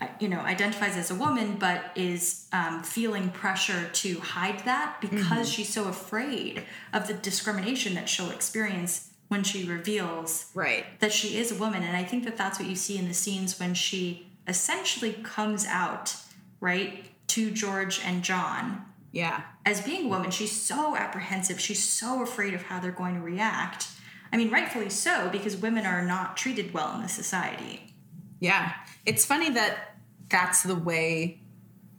[0.00, 4.98] uh, you know, identifies as a woman, but is um, feeling pressure to hide that
[5.00, 6.62] because she's so afraid
[6.92, 10.84] of the discrimination that she'll experience when she reveals Right.
[11.00, 11.82] that she is a woman.
[11.82, 15.66] And I think that that's what you see in the scenes when she essentially comes
[15.66, 16.14] out,
[16.60, 19.42] right, to George and John Yeah.
[19.64, 20.30] as being a woman.
[20.30, 21.60] She's so apprehensive.
[21.60, 23.88] She's so afraid of how they're going to react.
[24.32, 27.94] I mean, rightfully so, because women are not treated well in this society.
[28.40, 28.72] Yeah.
[29.04, 29.96] It's funny that
[30.28, 31.38] that's the way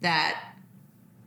[0.02, 0.54] that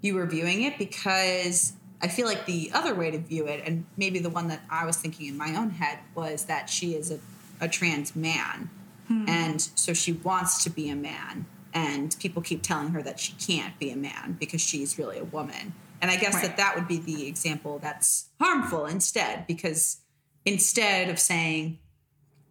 [0.02, 3.86] you were viewing it because I feel like the other way to view it, and
[3.96, 7.10] maybe the one that I was thinking in my own head, was that she is
[7.10, 7.18] a,
[7.60, 8.68] a trans man.
[9.08, 9.24] Hmm.
[9.28, 11.46] And so she wants to be a man.
[11.76, 15.24] And people keep telling her that she can't be a man because she's really a
[15.24, 15.74] woman.
[16.00, 16.44] And I guess Right.
[16.44, 19.98] that that would be the example that's harmful instead, because
[20.46, 21.78] instead of saying,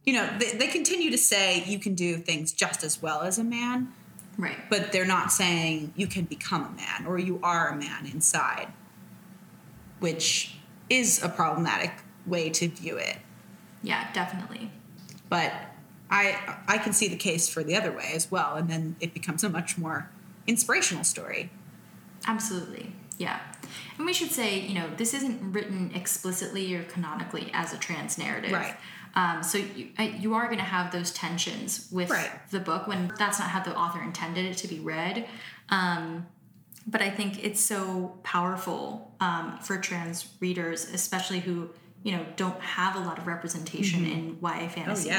[0.03, 3.39] you know, they, they continue to say you can do things just as well as
[3.39, 3.91] a man,
[4.37, 4.57] Right.
[4.69, 8.67] but they're not saying you can become a man or you are a man inside,
[9.99, 10.55] which
[10.87, 11.91] is a problematic
[12.27, 13.17] way to view it.
[13.81, 14.69] Yeah, definitely.
[15.29, 15.51] But
[16.09, 19.13] I I can see the case for the other way as well, and then it
[19.13, 20.09] becomes a much more
[20.47, 21.49] inspirational story.
[22.27, 22.91] Absolutely.
[23.17, 23.39] Yeah.
[23.97, 28.17] And we should say, you know, this isn't written explicitly or canonically as a trans
[28.17, 28.51] narrative.
[28.51, 28.75] Right.
[29.15, 32.29] Um, so you, uh, you are going to have those tensions with Right.
[32.51, 35.27] the book when that's not how the author intended it to be read.
[35.69, 36.27] Um,
[36.85, 41.69] but I think it's so powerful um, for trans readers, especially who,
[42.03, 45.09] you know, don't have a lot of representation in YA fantasy.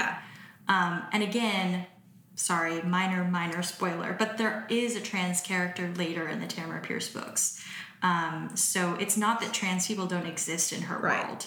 [0.69, 1.87] Um, and again,
[2.35, 7.09] sorry, minor, minor spoiler, but there is a trans character later in the Tamora Pierce
[7.09, 7.63] books.
[8.03, 11.27] Um, so it's not that trans people don't exist in her Right.
[11.27, 11.47] world.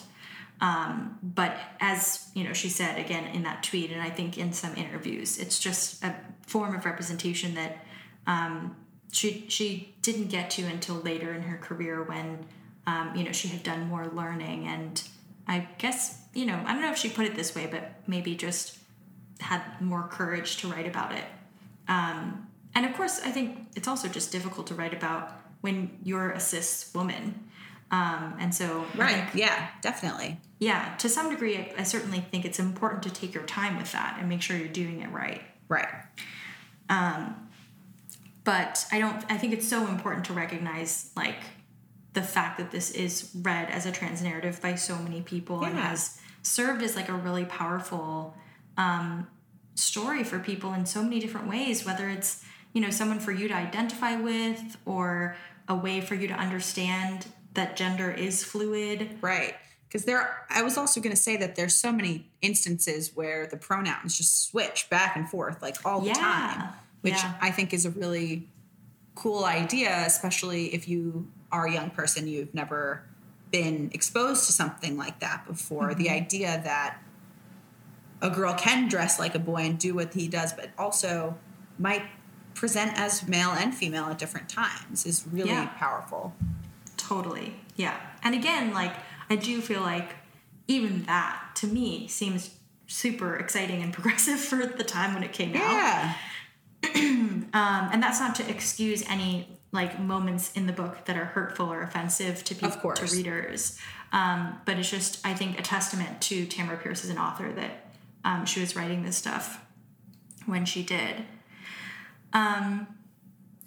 [0.61, 4.51] Um, but as you know, she said again in that tweet, and I think in
[4.51, 6.15] some interviews, it's just a
[6.45, 7.85] form of representation that
[8.27, 8.75] um,
[9.11, 12.45] she she didn't get to until later in her career when
[12.87, 15.01] um, you know she had done more learning and
[15.47, 18.35] I guess you know I don't know if she put it this way, but maybe
[18.35, 18.78] just
[19.39, 21.23] had more courage to write about it.
[21.87, 25.31] Um, and of course, I think it's also just difficult to write about
[25.61, 27.45] when you're a cis woman.
[27.91, 29.15] Um, and so, Right.
[29.31, 30.39] think- Yeah, definitely.
[30.59, 33.91] yeah, to some degree, I, I certainly think it's important to take your time with
[33.93, 35.41] that and make sure you're doing it right.
[35.67, 35.87] Right.
[38.43, 39.23] but I don't.
[39.29, 41.37] I think it's so important to recognize like
[42.13, 45.77] the fact that this is read as a trans narrative by so many people and
[45.77, 48.35] has served as like a really powerful
[48.79, 49.27] um,
[49.75, 51.85] story for people in so many different ways.
[51.85, 55.35] Whether it's you know someone for you to identify with or
[55.67, 59.17] a way for you to understand that gender is fluid.
[59.21, 59.55] Right.
[59.87, 63.57] Because there, I was also going to say that there's so many instances where the
[63.57, 66.13] pronouns just switch back and forth like all the Yeah.
[66.13, 66.69] time,
[67.01, 67.33] which Yeah.
[67.41, 68.47] I think is a really
[69.15, 73.03] cool idea, especially if you are a young person, you've never
[73.51, 75.95] been exposed to something like that before.
[75.95, 76.99] The idea that
[78.21, 81.37] a girl can dress like a boy and do what he does, but also
[81.77, 82.03] might
[82.53, 85.67] present as male and female at different times is really Yeah.
[85.77, 86.35] powerful.
[86.97, 87.55] Totally.
[87.75, 87.95] Yeah.
[88.23, 88.93] And again, like,
[89.29, 90.15] I do feel like
[90.67, 92.51] even that to me seems
[92.87, 95.61] super exciting and progressive for the time when it came out.
[95.61, 96.13] Yeah.
[97.51, 101.71] Um, and that's not to excuse any like moments in the book that are hurtful
[101.71, 103.79] or offensive to people, Of to readers.
[104.11, 107.88] Um, but it's just, I think, a testament to Tamora Pierce as an author that
[108.29, 109.59] um, she was writing this stuff
[110.45, 111.25] when she did.
[112.31, 112.87] Um,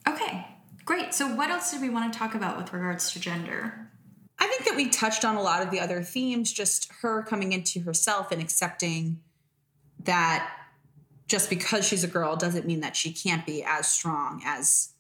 [0.08, 0.46] okay,
[0.84, 1.12] great.
[1.12, 3.88] So, what else did we want to talk about with regards to gender?
[4.38, 7.52] I think that we touched on a lot of the other themes, just her coming
[7.52, 9.20] into herself and accepting
[10.04, 10.48] that
[11.26, 14.90] just because she's a girl doesn't mean that she can't be as strong as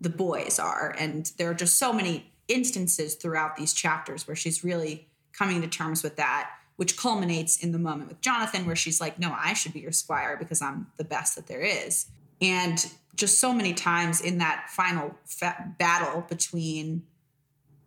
[0.00, 0.94] the boys are.
[0.98, 5.68] And there are just so many instances throughout these chapters where she's really coming to
[5.68, 6.50] terms with that,
[6.80, 9.92] which culminates in the moment with Jonathan, where she's like, No, I should be your
[9.92, 12.06] squire because I'm the best that there is.
[12.40, 17.02] And just so many times in that final fa- battle between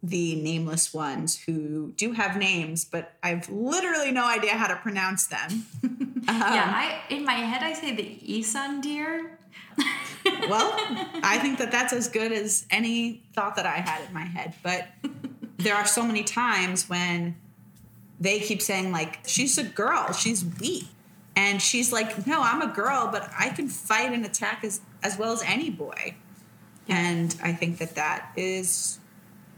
[0.03, 5.25] the nameless ones who do have names, but I've literally no idea how to pronounce
[5.25, 5.65] them.
[5.83, 9.39] yeah, um, I in my head I say the Isan deer.
[10.49, 10.73] Well,
[11.21, 14.53] I think that that's as good as any thought that I had in my head.
[14.63, 14.87] But
[15.57, 17.35] there are so many times when
[18.23, 20.85] they keep saying, like, she's a girl, she's weak.
[21.35, 25.17] And she's like, no, I'm a girl, but I can fight and attack as, as
[25.17, 26.15] well as any boy.
[26.87, 28.99] And I think that that is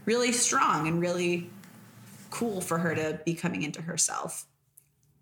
[0.04, 1.50] really strong and really
[2.30, 4.46] cool for her to be coming into herself.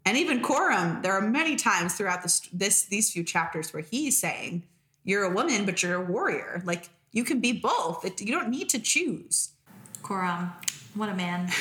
[0.06, 4.18] And even Coram, there are many times throughout this, this these few chapters where he's
[4.18, 4.64] saying,
[5.02, 6.62] "You're a woman, but you're a warrior.
[6.66, 8.04] Like you can be both.
[8.04, 9.52] It, you don't need to choose."
[10.02, 10.52] Coram,
[10.94, 11.50] what a man.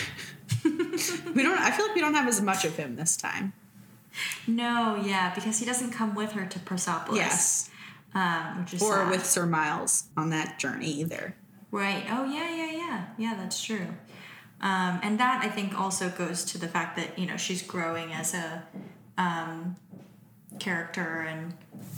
[1.36, 1.58] We don't.
[1.60, 3.52] I feel like we don't have as much of him this time.
[4.48, 7.18] No, yeah, because he doesn't come with her to Persopolis.
[7.18, 7.70] Yes,
[8.14, 9.10] Um, or sad.
[9.10, 11.36] with Sir Myles on that journey either.
[11.72, 12.06] Right.
[12.10, 13.06] Oh, yeah, yeah, yeah.
[13.18, 13.88] Yeah, that's true.
[14.62, 18.14] Um, and that I think also goes to the fact that you know she's growing
[18.14, 18.64] as a
[19.18, 19.76] um,
[20.60, 21.54] character and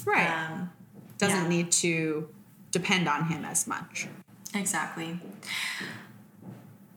[0.05, 0.27] Right.
[0.29, 0.71] um,
[1.19, 1.47] Doesn't yeah.
[1.49, 2.29] need to
[2.71, 4.07] depend on him as much.
[4.55, 5.19] exactly.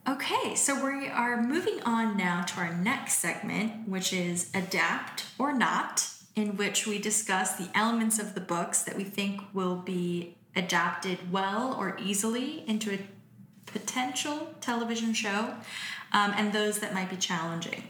[0.09, 5.53] Okay, so we are moving on now to our next segment, which is adapt or
[5.53, 10.35] not, in which we discuss the elements of the books that we think will be
[10.57, 12.99] adapted well or easily into a
[13.67, 15.53] potential television show,
[16.13, 17.83] um, and those that might be challenging.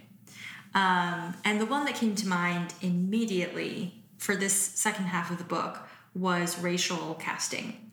[0.75, 5.45] Um, and the one that came to mind immediately for this second half of the
[5.45, 5.79] book
[6.17, 7.93] was racial casting.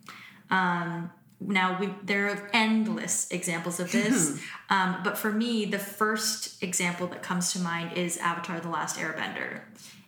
[0.49, 6.61] Um, now we there are endless examples of this, um, but for me, the first
[6.63, 9.61] example that comes to mind is Avatar: The Last Airbender,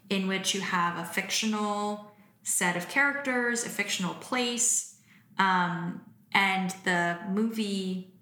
[0.09, 2.11] in which you have a fictional
[2.43, 4.95] set of characters, a fictional place,
[5.37, 6.01] um,
[6.33, 8.13] and the movie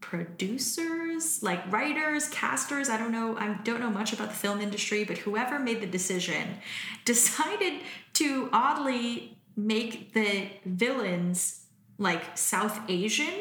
[0.00, 5.04] producers like writers casters i don't know i don't know much about the film industry
[5.04, 6.56] but whoever made the decision
[7.04, 7.74] decided
[8.14, 11.59] to oddly make the villains
[12.00, 13.32] like south asian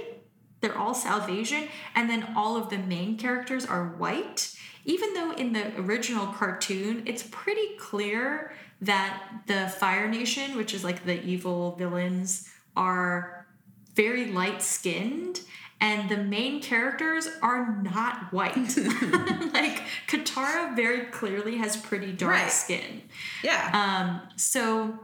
[0.62, 4.53] they're all south asian and then all of the main characters are white
[4.86, 10.84] even though in the original cartoon it's pretty clear that the fire nation which is
[10.84, 13.47] like the evil villains are
[13.95, 15.41] very light skinned
[15.82, 18.55] and the main characters are not white.
[19.53, 22.51] like Katara very clearly has pretty dark Right.
[22.51, 23.01] skin.
[23.43, 23.72] Yeah.
[23.74, 24.99] Um, so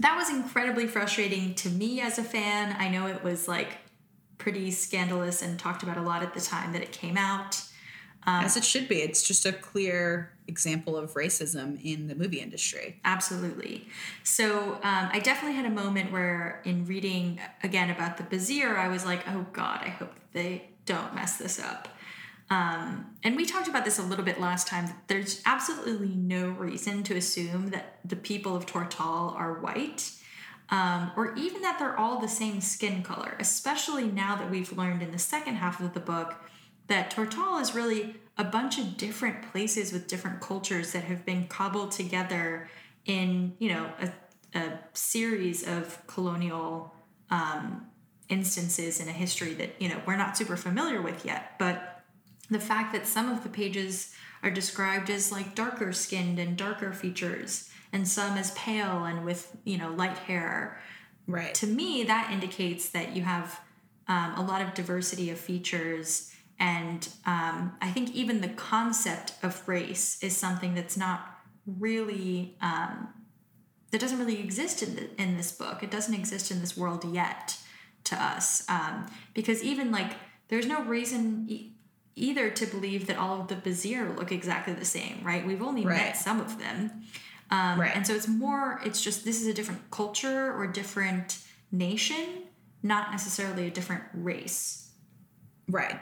[0.00, 2.74] that was incredibly frustrating to me as a fan.
[2.78, 3.68] I know it was like
[4.38, 7.62] pretty scandalous and talked about a lot at the time that it came out.
[8.26, 8.96] As it should be.
[8.96, 13.00] It's just a clear example of racism in the movie industry.
[13.04, 13.88] Absolutely.
[14.22, 18.88] So um, I definitely had a moment where, in reading again about the Bazhir, I
[18.88, 21.88] was like, oh God, I hope they don't mess this up.
[22.50, 24.92] Um, and we talked about this a little bit last time.
[25.06, 30.10] There's absolutely no reason to assume that the people of Tortall are white.
[30.68, 35.02] Um, or even that they're all the same skin color, especially now that we've learned
[35.02, 36.36] in the second half of the book
[36.86, 41.46] that Tortall is really a bunch of different places with different cultures that have been
[41.48, 42.68] cobbled together
[43.04, 46.94] in, you know, a, a series of colonial
[47.30, 47.86] um,
[48.28, 51.58] instances in a history that, you know, we're not super familiar with yet.
[51.58, 51.89] But
[52.50, 56.92] the fact that some of the pages are described as like darker skinned and darker
[56.92, 60.80] features, and some as pale and with, you know, light hair
[61.26, 61.54] Right.
[61.54, 63.60] to me that indicates that you have
[64.08, 69.66] um, a lot of diversity of features and um, i think even the concept of
[69.68, 71.38] race is something that's not
[71.78, 73.08] really um,
[73.90, 77.04] that doesn't really exist in, the, in this book it doesn't exist in this world
[77.04, 77.56] yet
[78.04, 80.12] to us um, because even like
[80.48, 81.46] there's no reason
[82.20, 85.84] either to believe that all of the Bazhir look exactly the same right we've only
[85.84, 85.96] Right.
[85.96, 87.02] met some of them
[87.52, 87.90] um, Right.
[87.96, 91.38] And so it's more, it's just this is a different culture or different
[91.72, 92.44] nation,
[92.80, 94.90] not necessarily a different race.
[95.68, 95.98] Right.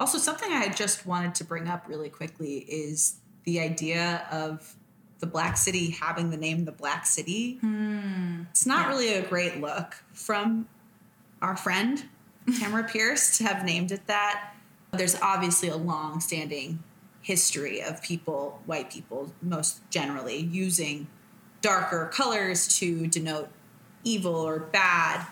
[0.00, 4.74] Also, something I just wanted to bring up really quickly is the idea of
[5.20, 7.60] the Black City having the name the Black City.
[8.50, 8.88] It's not Yeah.
[8.88, 10.66] really a great look from
[11.40, 12.02] our friend
[12.48, 14.54] Tamora Pierce to have named it that.
[14.92, 16.82] There's obviously a long standing
[17.22, 21.06] history of people, white people most generally, using
[21.60, 23.48] darker colors to denote
[24.04, 25.26] evil or bad.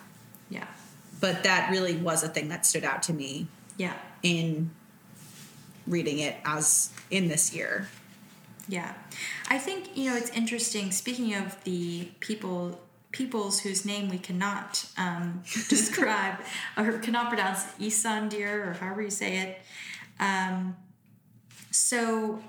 [0.50, 0.66] Yeah.
[1.20, 3.94] But that really was a thing that stood out to me Yeah.
[4.22, 4.70] in
[5.86, 7.88] reading it as in this year.
[8.68, 8.92] Yeah.
[9.48, 10.92] I think, you know, it's interesting.
[10.92, 12.78] Speaking of the people,
[13.10, 16.38] peoples whose name we cannot um, describe
[16.76, 19.60] or cannot pronounce Ysandir or however you say it.
[20.20, 20.76] Um,
[21.70, 22.42] so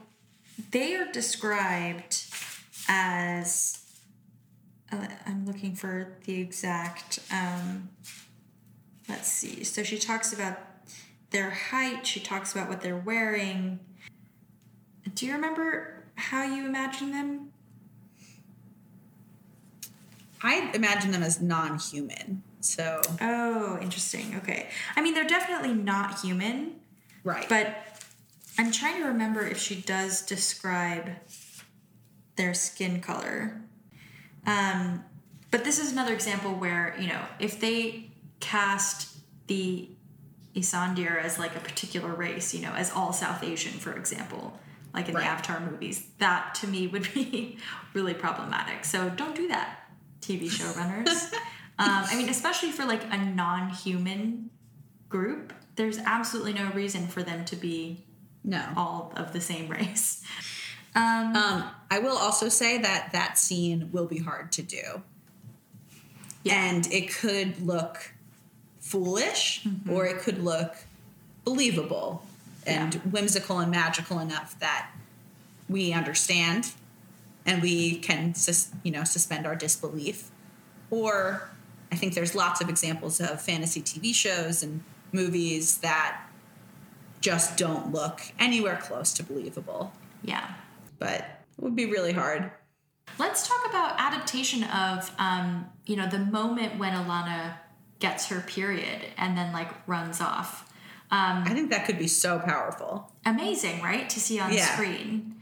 [0.72, 2.26] they are described
[2.88, 3.80] as
[4.92, 7.20] uh, I'm looking for the exact.
[7.32, 7.90] Um,
[9.08, 9.64] let's see.
[9.64, 10.58] So she talks about
[11.30, 12.08] their height.
[12.08, 13.80] She talks about what they're wearing.
[15.14, 17.52] Do you remember how you imagine them?
[20.42, 22.44] I imagine them as non-human.
[22.62, 24.36] So Oh, interesting.
[24.38, 24.68] Okay.
[24.96, 26.76] I mean, they're definitely not human,
[27.24, 27.76] right, but
[28.58, 31.12] I'm trying to remember if she does describe
[32.36, 33.62] their skin color.
[34.46, 35.04] Um,
[35.52, 39.18] but this is another example where, you know, if they cast
[39.48, 39.90] the
[40.56, 44.60] Ysandir as like a particular race, you know, as all South Asian, for example,
[44.94, 45.24] like in Right.
[45.24, 47.58] the Avatar movies, that to me would be
[47.94, 48.86] really problematic.
[48.86, 49.79] So don't do that,
[50.30, 51.34] TV showrunners.
[51.80, 54.50] um, I mean, especially for like a non human
[55.10, 58.04] group, there's absolutely no reason for them to be
[58.44, 58.64] no.
[58.78, 60.24] all of the same race.
[60.96, 65.02] Um, Um, I will also say that that scene will be hard to do,
[66.50, 68.14] and it could look
[68.80, 70.76] foolish or it could look
[71.44, 72.24] believable
[72.66, 73.02] and Yeah.
[73.02, 74.90] whimsical and magical enough that
[75.68, 76.72] we understand
[77.50, 80.30] and we can sus- you know suspend our disbelief
[80.90, 81.50] or
[81.92, 86.22] i think there's lots of examples of fantasy tv shows and movies that
[87.22, 90.54] just don't look anywhere close to believable yeah.
[91.00, 91.22] but
[91.58, 92.52] it would be really hard
[93.18, 97.56] Let's talk about adaptation of, um, you know, the moment when Alanna
[98.00, 100.72] gets her period and then like runs off.
[101.12, 104.08] Um, i think that could be so powerful amazing, right?
[104.10, 104.74] To see on Yeah.
[104.74, 105.42] screen.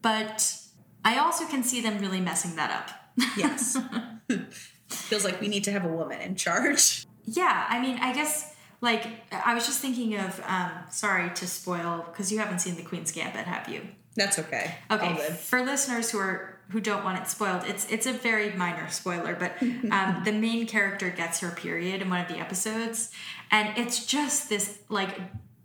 [0.00, 0.56] But
[1.04, 2.90] I also can see them really messing that up.
[3.36, 3.76] yes
[4.88, 8.54] feels like we need to have a woman in charge yeah, I mean, I guess
[8.80, 12.82] like I was just thinking of um, sorry to spoil because you haven't seen the
[12.82, 13.82] Queen's Gambit, have you?
[14.14, 18.12] that's okay Okay, for listeners who are who don't want it spoiled, it's it's a
[18.12, 19.52] very minor spoiler, but
[19.90, 23.10] um, the main character gets her period in one of the episodes,
[23.50, 25.18] and it's just this like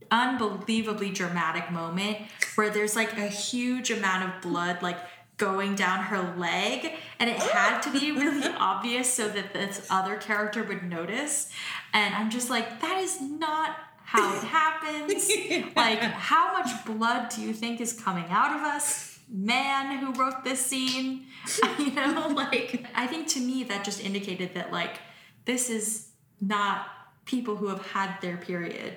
[0.10, 2.18] unbelievably dramatic moment
[2.56, 4.98] where there's like a huge amount of blood like
[5.38, 10.16] going down her leg and it had to be really obvious so that this other
[10.16, 11.50] character would notice
[11.94, 13.78] and i'm just like that is not
[14.08, 15.30] how it happens.
[15.76, 19.20] like, how much blood do you think is coming out of us?
[19.30, 21.26] Man who wrote this scene.
[21.78, 25.00] You know, like, I think to me that just indicated that, like,
[25.46, 26.08] this is
[26.40, 26.88] not
[27.26, 28.94] people who have had their period,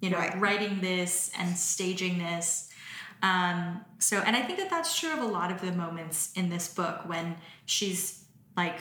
[0.00, 0.40] you know, Right.
[0.40, 2.70] writing this and staging this.
[3.22, 6.50] Um, so, and I think that that's true of a lot of the moments in
[6.50, 8.24] this book when she's
[8.56, 8.80] like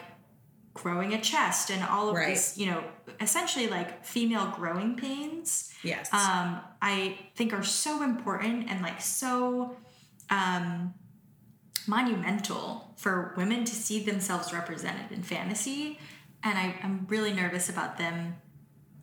[0.73, 2.29] growing a chest and all of Right.
[2.29, 2.83] this, you know,
[3.21, 6.11] essentially like female growing pains Yes.
[6.13, 9.77] um, I think are so important and like so
[10.29, 10.93] um,
[11.87, 15.99] monumental for women to see themselves represented in fantasy.
[16.43, 18.35] And I, I'm really nervous about them,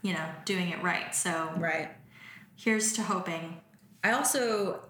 [0.03, 1.15] you know, doing it right.
[1.15, 1.91] So right.
[2.57, 3.61] here's to hoping.
[4.03, 4.81] I also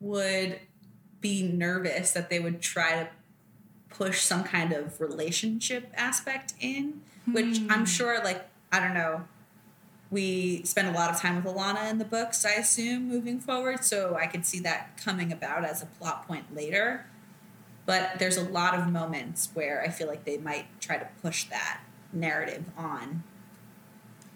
[0.00, 0.60] would
[1.20, 3.08] be nervous that they would try to
[3.88, 7.00] push some kind of relationship aspect in,
[7.32, 7.70] which hmm.
[7.70, 9.24] I'm sure, like, I don't know.
[10.10, 13.84] We spend a lot of time with Alanna in the books, I assume, moving forward.
[13.84, 17.06] So I could see that coming about as a plot point later.
[17.86, 21.44] But there's a lot of moments where I feel like they might try to push
[21.44, 21.80] that
[22.12, 23.22] narrative on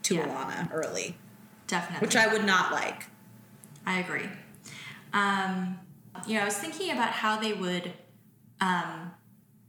[0.05, 0.27] to Yeah.
[0.27, 1.17] Alanna early,
[1.67, 2.07] Definitely.
[2.07, 3.05] which I would not like.
[3.87, 4.29] I agree.
[5.13, 5.79] Um,
[6.27, 7.93] you know, I was thinking about how they would
[8.61, 9.13] um,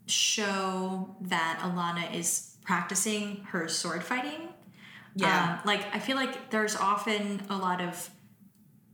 [0.07, 4.49] show that Alanna is practicing her sword fighting.
[5.15, 5.59] Yeah.
[5.61, 8.09] Um, like I feel like there's often a lot of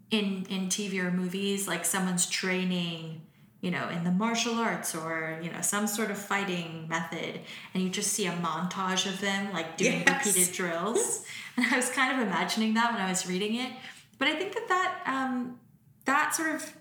[0.10, 3.22] in in TV or movies, like someone's training,
[3.62, 7.40] you know, in the martial arts or you know some sort of fighting method,
[7.74, 10.26] and you just see a montage of them like doing Yes.
[10.26, 11.26] repeated drills.
[11.58, 13.72] And I was kind of imagining that when I was reading it,
[14.20, 15.60] but I think that that um,
[16.08, 16.74] that sort of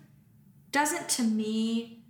[0.72, 2.02] doesn't to me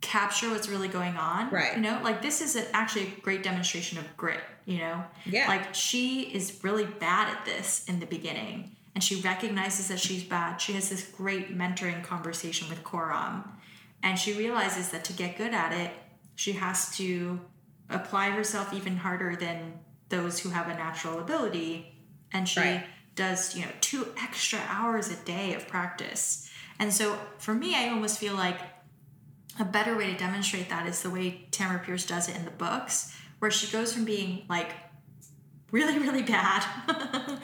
[0.00, 1.50] capture what's really going on.
[1.50, 1.76] Right.
[1.76, 4.40] You know, like this is a, actually a great demonstration of grit.
[4.64, 5.04] You know.
[5.26, 5.46] Yeah.
[5.48, 10.24] Like she is really bad at this in the beginning, and she recognizes that she's
[10.24, 10.58] bad.
[10.58, 13.44] She has this great mentoring conversation with Coram,
[14.02, 15.90] and she realizes that to get good at it,
[16.34, 17.40] she has to
[17.90, 19.74] apply herself even harder than
[20.08, 21.90] those who have a natural ability.
[22.32, 22.86] And she Right.
[23.14, 26.43] does, you know, two extra hours a day of practice.
[26.78, 28.58] And so for me, I almost feel like
[29.60, 32.50] a better way to demonstrate that is the way Tamora Pierce does it in the
[32.50, 34.70] books, where she goes from being like
[35.70, 36.64] really, really bad,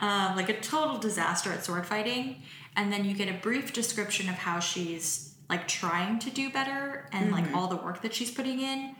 [0.00, 2.42] um, like a total disaster at sword fighting,
[2.76, 7.08] and then you get a brief description of how she's like trying to do better
[7.12, 8.94] and like all the work that she's putting in,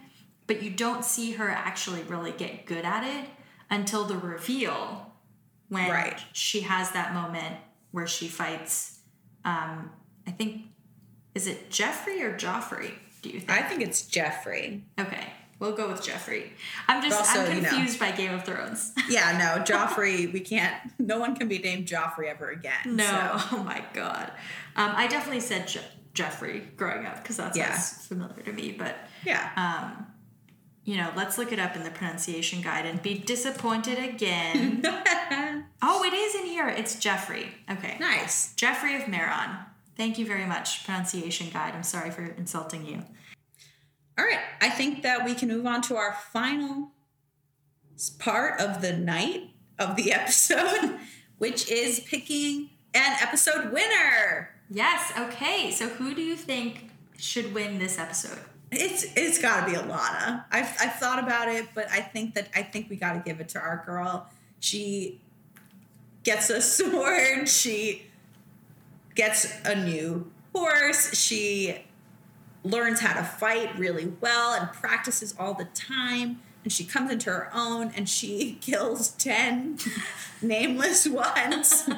[0.48, 3.31] but you don't see her actually really get good at it
[3.70, 5.12] until the reveal
[5.69, 6.20] when Right.
[6.32, 7.57] she has that moment
[7.93, 8.90] where she fights.
[9.45, 9.91] Um,
[10.27, 10.62] I think
[11.35, 12.93] is it Jeffrey or Joffrey?
[13.23, 13.51] Do you think?
[13.51, 14.85] I think it's Jeffrey.
[14.99, 15.27] Okay,
[15.59, 16.53] we'll go with Jeffrey.
[16.89, 18.93] I'm just Also, I'm you know- confused by Game of Thrones.
[19.09, 22.79] Yeah, no, Joffrey, we can't, no one can be named Joffrey ever again.
[22.97, 23.47] no, so.
[23.57, 24.31] oh my god.
[24.77, 25.81] Um, I definitely said Je-
[26.15, 27.77] Jeffrey growing up because that's Yeah.
[27.77, 28.71] familiar to me.
[28.73, 29.51] But Yeah.
[29.57, 30.07] um,
[30.85, 34.82] you know, let's look it up in the pronunciation guide and be disappointed again.
[35.82, 36.69] oh, it is in here.
[36.69, 37.48] It's Jeffrey.
[37.70, 37.97] Okay.
[38.01, 38.55] nice.
[38.55, 39.51] Jeffrey of Meron.
[39.97, 41.74] Thank you very much, pronunciation guide.
[41.74, 43.02] I'm sorry for insulting you.
[44.19, 44.40] All right.
[44.61, 46.93] I think that we can move on to our final
[48.19, 50.98] part of the night of the episode,
[51.39, 54.51] which is picking an episode winner.
[54.70, 55.12] Yes.
[55.19, 55.70] Okay.
[55.70, 58.39] So, who do you think should win this episode?
[58.73, 60.45] It's it's got to be Alanna.
[60.51, 63.41] I've I've thought about it, but I think that I think we got to give
[63.41, 64.29] it to our girl.
[64.61, 65.21] She
[66.23, 67.49] gets a sword.
[67.49, 68.07] She
[69.15, 71.15] gets a new horse.
[71.17, 71.85] She
[72.63, 76.41] learns how to fight really well and practices all the time.
[76.63, 79.79] And she comes into her own and she kills 10
[80.43, 81.89] nameless ones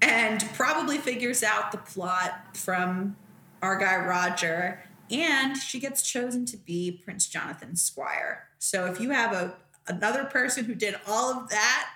[0.00, 3.16] and probably figures out the plot from
[3.60, 4.84] our guy Roger.
[5.10, 8.44] And she gets chosen to be Prince Jonathan's squire.
[8.58, 9.54] So if you have a
[9.86, 11.90] another person who did all of that,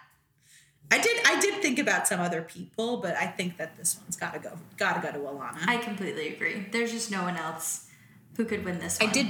[0.91, 4.17] I did I did think about some other people, but I think that this one's
[4.17, 5.67] gotta go gotta go to Alanna.
[5.67, 6.67] I completely agree.
[6.71, 7.89] There's just no one else
[8.37, 9.29] who could win this I did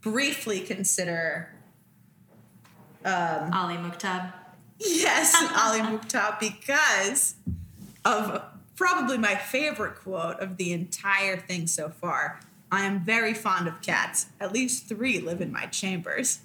[0.00, 1.50] briefly consider
[3.04, 4.32] um, Ali Mukhtab.
[4.78, 7.36] yes, Ali Mukhtab because
[8.04, 8.42] of
[8.76, 12.40] probably my favorite quote of the entire thing so far.
[12.74, 14.26] I am very fond of cats.
[14.40, 16.40] At least three live in my chambers.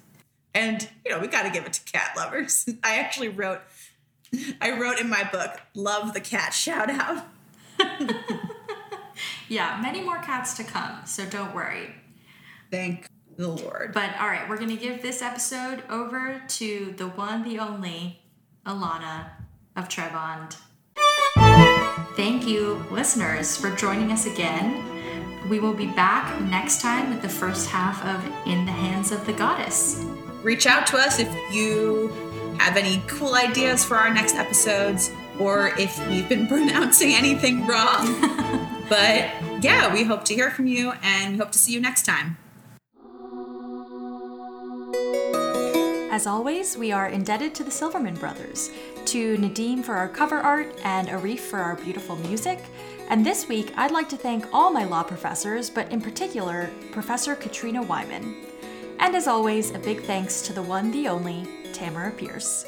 [0.54, 2.68] And, you know, we got to give it to cat lovers.
[2.82, 3.60] I actually wrote,
[4.60, 7.26] I wrote in my book, love the cat shout out.
[9.50, 11.92] Yeah, many more cats to come, so don't worry.
[12.70, 13.90] Thank the Lord.
[13.92, 18.20] But all right, we're going to give this episode over to the one, the only
[18.64, 19.30] Alanna.
[19.74, 20.56] of Trebond.
[22.16, 24.99] Thank you, listeners, for joining us again.
[25.48, 29.24] We will be back next time with the first half of In the Hands of
[29.26, 30.04] the Goddess.
[30.42, 32.08] Reach out to us if you
[32.58, 38.20] have any cool ideas for our next episodes or if we've been pronouncing anything wrong.
[38.88, 39.30] but
[39.62, 42.36] yeah, we hope to hear from you and we hope to see you next time.
[46.12, 48.70] As always, we are indebted to the Silverman Brothers,
[49.06, 52.58] to Nadim for our cover art, and Arif for our beautiful music.
[53.10, 57.34] And this week, I'd like to thank all my law professors, but in particular, Professor
[57.34, 58.36] Katrina Wyman.
[59.00, 62.64] And as always, a big thanks to the one, the only, Tamora Pierce.